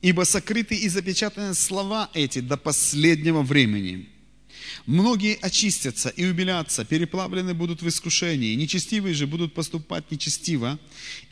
ибо 0.00 0.22
сокрыты 0.22 0.76
и 0.76 0.88
запечатаны 0.88 1.54
слова 1.54 2.10
эти 2.14 2.40
до 2.40 2.56
последнего 2.56 3.42
времени. 3.42 4.08
Многие 4.86 5.34
очистятся 5.40 6.08
и 6.08 6.24
убелятся, 6.24 6.84
переплавлены 6.84 7.54
будут 7.54 7.82
в 7.82 7.88
искушении, 7.88 8.54
нечестивые 8.54 9.14
же 9.14 9.26
будут 9.26 9.54
поступать 9.54 10.10
нечестиво, 10.10 10.78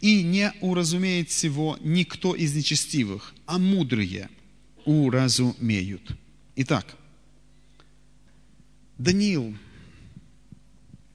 и 0.01 0.23
не 0.23 0.53
уразумеет 0.61 1.31
всего 1.31 1.79
никто 1.81 2.35
из 2.35 2.55
нечестивых, 2.55 3.35
а 3.47 3.59
мудрые 3.59 4.29
уразумеют. 4.85 6.17
Итак, 6.57 6.97
Даниил, 8.99 9.57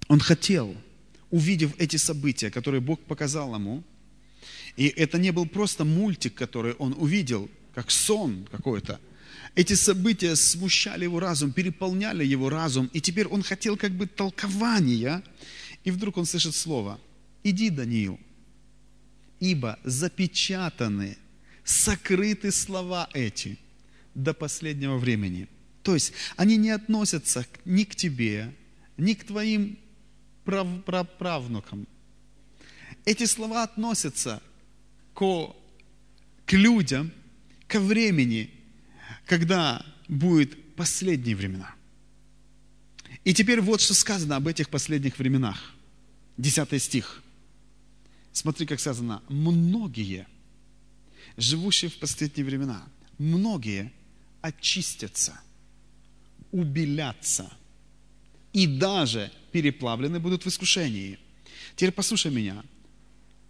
он 0.08 0.20
хотел, 0.20 0.76
увидев 1.32 1.74
эти 1.78 1.98
события, 1.98 2.50
которые 2.50 2.82
Бог 2.82 3.00
показал 3.02 3.54
ему, 3.56 3.84
и 4.76 4.88
это 4.88 5.18
не 5.18 5.32
был 5.32 5.46
просто 5.46 5.86
мультик, 5.86 6.34
который 6.34 6.74
он 6.74 6.96
увидел, 6.98 7.50
как 7.74 7.92
сон 7.92 8.48
какой-то, 8.52 9.00
эти 9.56 9.74
события 9.74 10.36
смущали 10.36 11.06
его 11.06 11.20
разум, 11.20 11.54
переполняли 11.54 12.26
его 12.26 12.50
разум, 12.50 12.90
и 12.94 13.00
теперь 13.00 13.28
он 13.28 13.42
хотел 13.42 13.78
как 13.78 13.92
бы 13.92 14.06
толкования, 14.06 15.24
и 15.86 15.92
вдруг 15.92 16.18
он 16.18 16.26
слышит 16.26 16.56
слово 16.56 17.00
«Иди, 17.44 17.70
Даниил, 17.70 18.20
ибо 19.40 19.80
запечатаны, 19.84 21.18
сокрыты 21.64 22.52
слова 22.52 23.10
эти 23.14 23.58
до 24.14 24.34
последнего 24.34 24.98
времени». 24.98 25.48
То 25.84 25.94
есть 25.94 26.14
они 26.36 26.58
не 26.58 26.72
относятся 26.72 27.46
ни 27.64 27.84
к 27.84 27.96
тебе, 27.96 28.54
ни 28.98 29.14
к 29.14 29.24
твоим 29.24 29.78
прав, 30.44 30.68
прав, 30.84 31.08
правнукам. 31.18 31.88
Эти 33.06 33.26
слова 33.26 33.64
относятся 33.64 34.42
к, 35.16 35.56
к 36.46 36.54
людям, 36.54 37.12
ко 37.68 37.80
времени, 37.80 38.52
когда 39.26 39.84
будет 40.08 40.76
последние 40.76 41.36
времена. 41.36 41.74
И 43.24 43.34
теперь 43.34 43.62
вот 43.62 43.82
что 43.82 43.96
сказано 43.96 44.36
об 44.36 44.48
этих 44.48 44.70
последних 44.70 45.18
временах. 45.18 45.74
Десятый 46.38 46.80
стих. 46.80 47.24
Смотри, 48.32 48.68
как 48.68 48.80
сказано. 48.80 49.24
Многие, 49.30 50.28
живущие 51.38 51.90
в 51.90 51.98
последние 51.98 52.46
времена, 52.46 52.84
многие 53.18 53.92
очистятся, 54.42 55.40
убелятся 56.52 57.52
и 58.54 58.68
даже 58.68 59.32
переплавлены 59.52 60.20
будут 60.20 60.46
в 60.46 60.48
искушении. 60.48 61.18
Теперь 61.76 61.92
послушай 61.92 62.32
меня. 62.32 62.64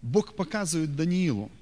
Бог 0.06 0.36
показывает 0.36 0.95
Даниилу– 0.95 1.51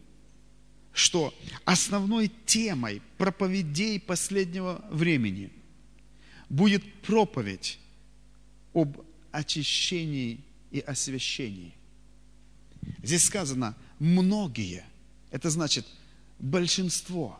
что 0.94 1.34
основной 1.66 2.32
темой 2.46 3.02
проповедей 3.18 4.00
последнего 4.00 4.86
времени 4.92 5.52
будет 6.50 6.84
проповедь 7.02 7.80
об 8.74 9.00
очищении 9.32 10.40
и 10.72 10.80
освящении. 10.80 11.74
Здесь 13.02 13.26
сказано 13.26 13.76
«многие», 13.98 14.86
это 15.32 15.50
значит 15.50 15.88
большинство, 16.38 17.40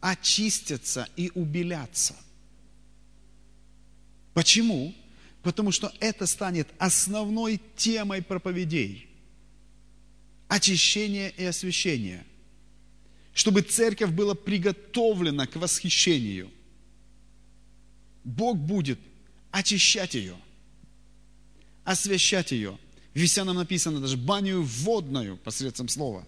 очистятся 0.00 1.08
и 1.16 1.30
убелятся. 1.34 2.14
Почему? 4.34 4.94
Потому 5.42 5.72
что 5.72 5.92
это 5.98 6.26
станет 6.26 6.68
основной 6.78 7.58
темой 7.76 8.20
проповедей– 8.20 9.08
очищение 10.52 11.32
и 11.38 11.44
освящение, 11.46 12.26
чтобы 13.32 13.62
церковь 13.62 14.10
была 14.10 14.34
приготовлена 14.34 15.46
к 15.46 15.56
восхищению. 15.56 16.50
Бог 18.22 18.58
будет 18.58 19.00
очищать 19.50 20.14
ее, 20.14 20.36
освящать 21.84 22.52
ее. 22.52 22.78
В 23.14 23.18
Весянам 23.18 23.56
написано 23.56 23.98
даже 24.00 24.18
баню 24.18 24.60
водную 24.60 25.38
посредством 25.38 25.88
слова. 25.88 26.26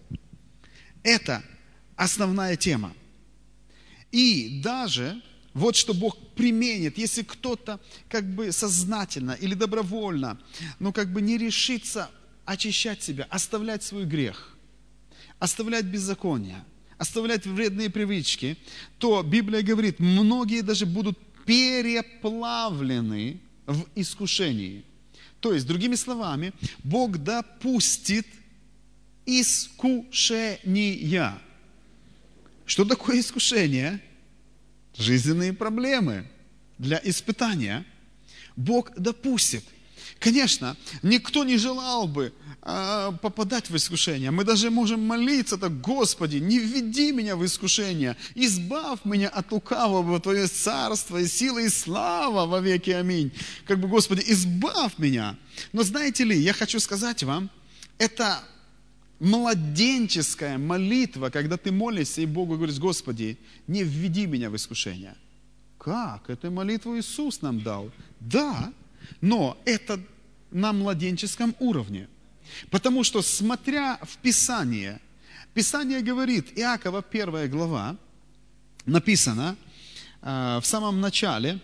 Это 1.03 1.43
основная 1.95 2.55
тема. 2.55 2.95
И 4.11 4.59
даже 4.63 5.21
вот 5.53 5.75
что 5.75 5.93
Бог 5.93 6.17
применит, 6.33 6.97
если 6.97 7.21
кто-то 7.21 7.79
как 8.09 8.27
бы 8.33 8.51
сознательно 8.51 9.33
или 9.33 9.53
добровольно, 9.53 10.39
ну 10.79 10.91
как 10.91 11.13
бы 11.13 11.21
не 11.21 11.37
решится 11.37 12.09
очищать 12.45 13.03
себя, 13.03 13.27
оставлять 13.29 13.83
свой 13.83 14.05
грех, 14.05 14.55
оставлять 15.39 15.85
беззаконие, 15.85 16.63
оставлять 16.97 17.45
вредные 17.45 17.89
привычки, 17.89 18.57
то 18.97 19.21
Библия 19.23 19.61
говорит, 19.61 19.99
многие 19.99 20.61
даже 20.61 20.85
будут 20.85 21.17
переплавлены 21.45 23.39
в 23.65 23.85
искушении. 23.95 24.83
То 25.39 25.53
есть, 25.53 25.67
другими 25.67 25.95
словами, 25.95 26.53
Бог 26.83 27.17
допустит 27.17 28.27
искушения. 29.25 31.39
Что 32.65 32.85
такое 32.85 33.19
искушение? 33.19 34.01
Жизненные 34.97 35.53
проблемы 35.53 36.25
для 36.77 36.99
испытания. 37.03 37.85
Бог 38.55 38.95
допустит. 38.95 39.63
Конечно, 40.19 40.75
никто 41.03 41.43
не 41.43 41.57
желал 41.57 42.07
бы 42.07 42.33
э, 42.61 43.11
попадать 43.21 43.69
в 43.69 43.75
искушение. 43.75 44.31
Мы 44.31 44.43
даже 44.43 44.69
можем 44.69 45.05
молиться 45.05 45.57
так, 45.57 45.81
Господи, 45.81 46.37
не 46.37 46.59
введи 46.59 47.11
меня 47.11 47.35
в 47.35 47.45
искушение, 47.45 48.15
избавь 48.33 48.99
меня 49.03 49.29
от 49.29 49.51
лукавого, 49.51 50.19
Твое 50.19 50.47
царство 50.47 51.17
и 51.17 51.27
сила 51.27 51.59
и 51.59 51.69
слава 51.69 52.45
во 52.45 52.59
веки, 52.59 52.91
аминь. 52.91 53.31
Как 53.65 53.79
бы, 53.79 53.87
Господи, 53.87 54.23
избавь 54.27 54.97
меня. 54.97 55.37
Но 55.73 55.83
знаете 55.83 56.23
ли, 56.23 56.37
я 56.37 56.53
хочу 56.53 56.79
сказать 56.79 57.23
вам, 57.23 57.49
это 57.97 58.43
младенческая 59.19 60.57
молитва, 60.57 61.29
когда 61.29 61.57
ты 61.57 61.71
молишься 61.71 62.21
и 62.21 62.25
Богу 62.25 62.55
говоришь, 62.55 62.79
Господи, 62.79 63.37
не 63.67 63.83
введи 63.83 64.25
меня 64.25 64.49
в 64.49 64.55
искушение. 64.55 65.15
Как? 65.77 66.29
Эту 66.29 66.51
молитву 66.51 66.97
Иисус 66.97 67.41
нам 67.41 67.61
дал. 67.61 67.91
Да, 68.19 68.73
но 69.21 69.57
это 69.65 69.99
на 70.51 70.73
младенческом 70.73 71.55
уровне. 71.59 72.07
Потому 72.69 73.03
что, 73.03 73.21
смотря 73.21 73.99
в 74.03 74.17
Писание, 74.17 74.99
Писание 75.53 76.01
говорит, 76.01 76.57
Иакова 76.57 77.03
1 77.09 77.49
глава, 77.49 77.97
написано 78.85 79.55
э, 80.21 80.59
в 80.61 80.65
самом 80.65 81.01
начале, 81.01 81.59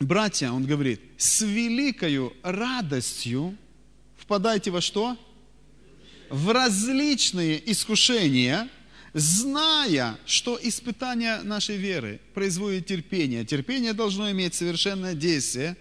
братья, 0.00 0.50
он 0.50 0.64
говорит, 0.64 1.00
с 1.16 1.42
великою 1.42 2.32
радостью 2.42 3.56
впадайте 4.16 4.70
во 4.70 4.80
что? 4.80 5.16
В 6.30 6.50
различные 6.50 7.70
искушения, 7.70 8.68
зная, 9.12 10.18
что 10.24 10.58
испытание 10.60 11.42
нашей 11.42 11.76
веры 11.76 12.20
производит 12.32 12.86
терпение. 12.86 13.44
Терпение 13.44 13.92
должно 13.92 14.30
иметь 14.30 14.54
совершенное 14.54 15.14
действие, 15.14 15.76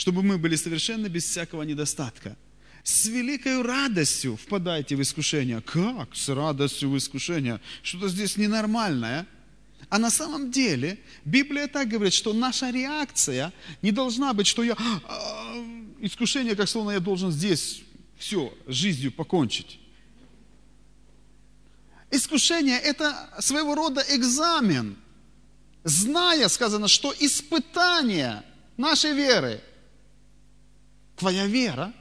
чтобы 0.00 0.22
мы 0.22 0.38
были 0.38 0.56
совершенно 0.56 1.10
без 1.10 1.24
всякого 1.24 1.62
недостатка. 1.62 2.34
С 2.82 3.04
великой 3.04 3.60
радостью 3.60 4.36
впадайте 4.36 4.96
в 4.96 5.02
искушение. 5.02 5.60
Как 5.60 6.16
с 6.16 6.30
радостью 6.30 6.88
в 6.88 6.96
искушение? 6.96 7.60
Что-то 7.82 8.08
здесь 8.08 8.38
ненормальное. 8.38 9.26
А 9.90 9.98
на 9.98 10.10
самом 10.10 10.50
деле 10.50 10.98
Библия 11.26 11.66
так 11.66 11.88
говорит, 11.88 12.14
что 12.14 12.32
наша 12.32 12.70
реакция 12.70 13.52
не 13.82 13.92
должна 13.92 14.32
быть, 14.32 14.46
что 14.46 14.62
я 14.62 14.74
а, 14.74 15.54
искушение, 16.00 16.56
как 16.56 16.70
словно 16.70 16.92
я 16.92 17.00
должен 17.00 17.30
здесь 17.30 17.82
все, 18.16 18.54
жизнью 18.66 19.12
покончить. 19.12 19.80
Искушение– 22.10 22.78
это 22.82 23.28
своего 23.40 23.74
рода 23.74 24.02
экзамен. 24.08 24.96
Зная, 25.84 26.48
сказано, 26.48 26.88
что 26.88 27.14
испытание 27.20 28.42
нашей 28.78 29.12
веры, 29.12 29.60
твоя 31.20 31.46
вера, 31.46 31.92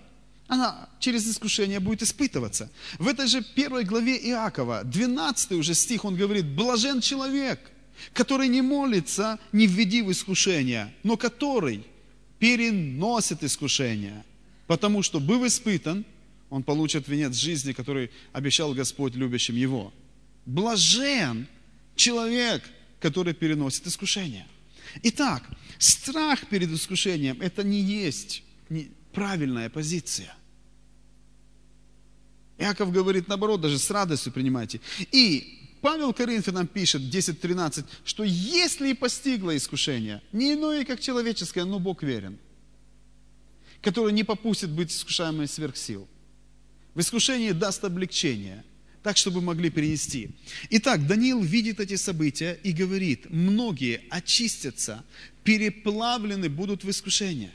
она 0.47 0.89
через 0.99 1.27
искушение 1.27 1.79
будет 1.79 2.01
испытываться. 2.01 2.71
В 2.97 3.07
этой 3.07 3.27
же 3.27 3.43
первой 3.43 3.83
главе 3.83 4.17
Иакова, 4.29 4.83
12 4.83 5.51
уже 5.51 5.73
стих, 5.75 6.05
он 6.05 6.15
говорит, 6.15 6.45
блажен 6.45 7.01
человек, 7.01 7.59
который 8.13 8.47
не 8.47 8.61
молится, 8.61 9.37
не 9.51 9.67
введи 9.67 10.01
в 10.01 10.11
искушение, 10.11 10.91
но 11.03 11.17
который 11.17 11.85
переносит 12.39 13.43
искушение, 13.43 14.23
потому 14.65 15.03
что, 15.03 15.19
быв 15.19 15.43
испытан, 15.43 16.05
он 16.49 16.63
получит 16.63 17.07
венец 17.07 17.35
жизни, 17.35 17.73
который 17.73 18.09
обещал 18.33 18.73
Господь 18.73 19.15
любящим 19.15 19.55
его. 19.55 19.93
Блажен 20.45 21.47
человек, 21.95 22.63
который 22.99 23.33
переносит 23.33 23.85
искушение. 23.85 24.47
Итак, 25.03 25.43
страх 25.77 26.47
перед 26.47 26.71
искушением– 26.71 27.39
это 27.41 27.63
не 27.63 27.81
есть 27.81 28.43
правильная 29.13 29.69
позиция. 29.69 30.33
Иаков 32.57 32.91
говорит 32.91 33.27
наоборот, 33.27 33.61
даже 33.61 33.79
с 33.79 33.89
радостью 33.89 34.33
принимайте. 34.33 34.81
И 35.11 35.59
Павел 35.81 36.13
Коринфянам 36.13 36.67
пишет 36.67 37.01
10.13, 37.01 37.85
что 38.03 38.23
если 38.23 38.89
и 38.89 38.93
постигло 38.93 39.55
искушение, 39.55 40.21
не 40.33 40.53
иное, 40.53 40.83
как 40.83 40.99
человеческое, 40.99 41.63
но 41.63 41.79
Бог 41.79 42.03
верен, 42.03 42.37
который 43.81 44.11
не 44.11 44.25
попустит 44.25 44.69
быть 44.69 44.91
искушаемым 44.91 45.47
сверх 45.47 45.77
сил. 45.77 46.07
В 46.95 46.99
искушении 46.99 47.51
даст 47.51 47.83
облегчение, 47.85 48.65
так, 49.03 49.15
чтобы 49.15 49.41
могли 49.41 49.69
перенести. 49.69 50.31
Итак, 50.69 51.07
Даниил 51.07 51.41
видит 51.41 51.79
эти 51.79 51.95
события 51.95 52.59
и 52.63 52.73
говорит, 52.73 53.27
многие 53.29 54.01
очистятся, 54.09 55.05
переплавлены 55.45 56.49
будут 56.49 56.83
в 56.83 56.89
искушениях. 56.89 57.53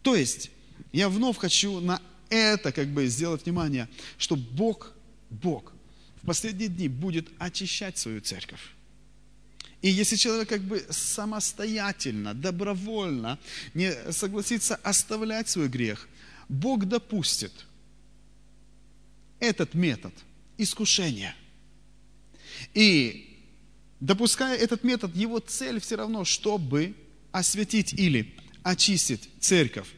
То 0.00 0.14
есть, 0.16 0.50
я 0.96 1.10
вновь 1.10 1.36
хочу 1.36 1.80
на 1.80 2.00
это 2.30 2.72
как 2.72 2.88
бы 2.88 3.06
сделать 3.06 3.44
внимание, 3.44 3.86
что 4.16 4.34
Бог, 4.34 4.94
Бог 5.28 5.74
в 6.22 6.26
последние 6.26 6.68
дни 6.68 6.88
будет 6.88 7.28
очищать 7.38 7.98
свою 7.98 8.22
церковь. 8.22 8.62
И 9.82 9.90
если 9.90 10.16
человек 10.16 10.48
как 10.48 10.62
бы 10.62 10.86
самостоятельно, 10.88 12.32
добровольно 12.32 13.38
не 13.74 13.92
согласится 14.10 14.76
оставлять 14.76 15.50
свой 15.50 15.68
грех, 15.68 16.08
Бог 16.48 16.86
допустит 16.86 17.52
этот 19.38 19.74
метод 19.74 20.14
искушения. 20.56 21.36
И 22.72 23.38
допуская 24.00 24.56
этот 24.56 24.82
метод, 24.82 25.14
его 25.14 25.40
цель 25.40 25.78
все 25.78 25.96
равно, 25.96 26.24
чтобы 26.24 26.94
осветить 27.32 27.92
или 27.92 28.34
очистить 28.62 29.28
церковь. 29.40 29.88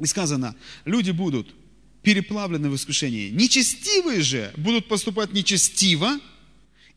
И 0.00 0.06
сказано, 0.06 0.56
люди 0.84 1.10
будут 1.10 1.54
переплавлены 2.02 2.70
в 2.70 2.76
искушении. 2.76 3.30
Нечестивые 3.30 4.22
же 4.22 4.52
будут 4.56 4.88
поступать 4.88 5.32
нечестиво, 5.32 6.18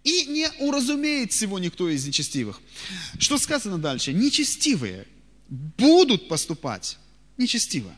и 0.04 0.26
не 0.26 0.49
уразумеет 0.60 1.32
всего 1.32 1.60
никто 1.60 1.89
из 1.89 2.06
нечестивых. 2.06 2.60
Что 3.20 3.38
сказано 3.38 3.78
дальше? 3.78 4.12
Нечестивые 4.12 5.08
будут 5.49 6.28
поступать 6.28 6.97
нечестиво. 7.38 7.95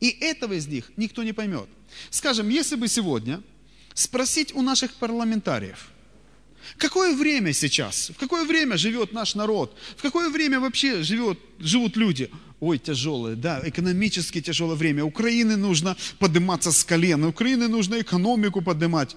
И 0.00 0.08
этого 0.08 0.54
из 0.54 0.66
них 0.68 0.92
никто 0.96 1.22
не 1.22 1.32
поймет. 1.32 1.68
Скажем, 2.10 2.48
если 2.48 2.76
бы 2.76 2.88
сегодня 2.88 3.42
спросить 3.94 4.54
у 4.54 4.62
наших 4.62 4.94
парламентариев, 4.94 5.88
Какое 6.78 7.14
время 7.14 7.52
сейчас? 7.52 8.10
В 8.10 8.18
какое 8.18 8.44
время 8.44 8.76
живет 8.76 9.12
наш 9.12 9.34
народ? 9.34 9.76
В 9.96 10.02
какое 10.02 10.30
время 10.30 10.60
вообще 10.60 11.02
живет, 11.02 11.38
живут 11.58 11.96
люди? 11.96 12.30
Ой, 12.62 12.78
тяжелое, 12.78 13.34
да, 13.34 13.60
экономически 13.64 14.40
тяжелое 14.40 14.76
время. 14.76 15.04
Украине 15.04 15.56
нужно 15.56 15.96
подниматься 16.20 16.70
с 16.70 16.84
колена, 16.84 17.26
Украине 17.26 17.66
нужно 17.66 18.00
экономику 18.00 18.62
поднимать. 18.62 19.16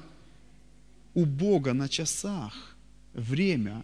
У 1.14 1.26
Бога 1.26 1.74
на 1.74 1.88
часах 1.88 2.76
время 3.14 3.84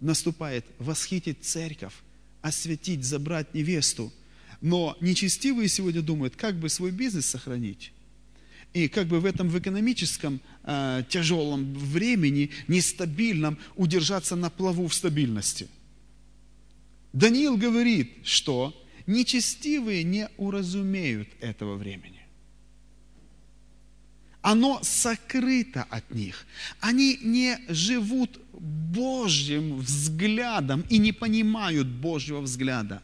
наступает 0.00 0.64
восхитить 0.80 1.44
церковь, 1.44 1.94
осветить, 2.42 3.04
забрать 3.04 3.54
невесту. 3.54 4.12
Но 4.60 4.96
нечестивые 5.00 5.68
сегодня 5.68 6.02
думают, 6.02 6.34
как 6.34 6.56
бы 6.56 6.68
свой 6.68 6.90
бизнес 6.90 7.26
сохранить 7.26 7.92
и 8.72 8.88
как 8.88 9.06
бы 9.06 9.20
в 9.20 9.24
этом 9.24 9.48
в 9.48 9.56
экономическом 9.56 10.40
э, 10.64 11.04
тяжелом 11.08 11.72
времени, 11.74 12.50
нестабильном, 12.66 13.58
удержаться 13.76 14.34
на 14.34 14.50
плаву 14.50 14.88
в 14.88 14.94
стабильности. 14.94 15.68
Даниил 17.14 17.56
говорит, 17.56 18.12
что 18.24 18.74
нечестивые 19.06 20.02
не 20.02 20.28
уразумеют 20.36 21.28
этого 21.40 21.76
времени. 21.76 22.20
Оно 24.42 24.80
сокрыто 24.82 25.84
от 25.84 26.10
них. 26.10 26.44
Они 26.80 27.16
не 27.22 27.56
живут 27.68 28.40
Божьим 28.52 29.78
взглядом 29.78 30.84
и 30.90 30.98
не 30.98 31.12
понимают 31.12 31.86
Божьего 31.86 32.40
взгляда. 32.40 33.00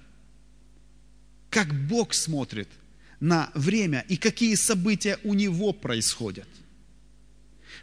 Как 1.48 1.72
Бог 1.86 2.12
смотрит 2.12 2.68
на 3.20 3.52
время 3.54 4.04
и 4.08 4.16
какие 4.16 4.56
события 4.56 5.20
у 5.22 5.34
него 5.34 5.72
происходят. 5.72 6.48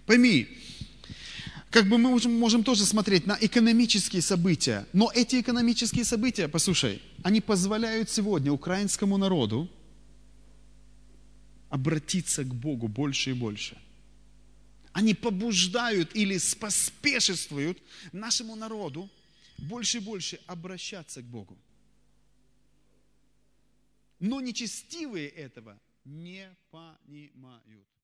Пойми, 0.05 0.49
как 1.77 1.85
бы 1.85 1.99
мы 1.99 2.09
можем, 2.09 2.31
можем 2.39 2.63
тоже 2.63 2.85
смотреть 2.85 3.27
на 3.27 3.37
экономические 3.39 4.23
события, 4.23 4.87
но 4.93 5.11
эти 5.13 5.39
экономические 5.41 6.05
события, 6.05 6.47
послушай, 6.47 7.03
они 7.23 7.39
позволяют 7.39 8.09
сегодня 8.09 8.51
украинскому 8.51 9.15
народу 9.17 9.69
обратиться 11.69 12.43
к 12.43 12.55
Богу 12.55 12.87
больше 12.87 13.29
и 13.29 13.33
больше. 13.33 13.77
Они 14.91 15.13
побуждают 15.13 16.15
или 16.15 16.39
споспешествуют 16.39 17.77
нашему 18.11 18.55
народу 18.55 19.07
больше 19.59 19.97
и 19.97 20.01
больше 20.01 20.39
обращаться 20.47 21.21
к 21.21 21.25
Богу. 21.25 21.55
Но 24.19 24.41
нечестивые 24.41 25.27
этого 25.27 25.77
не 26.05 26.49
понимают. 26.71 27.96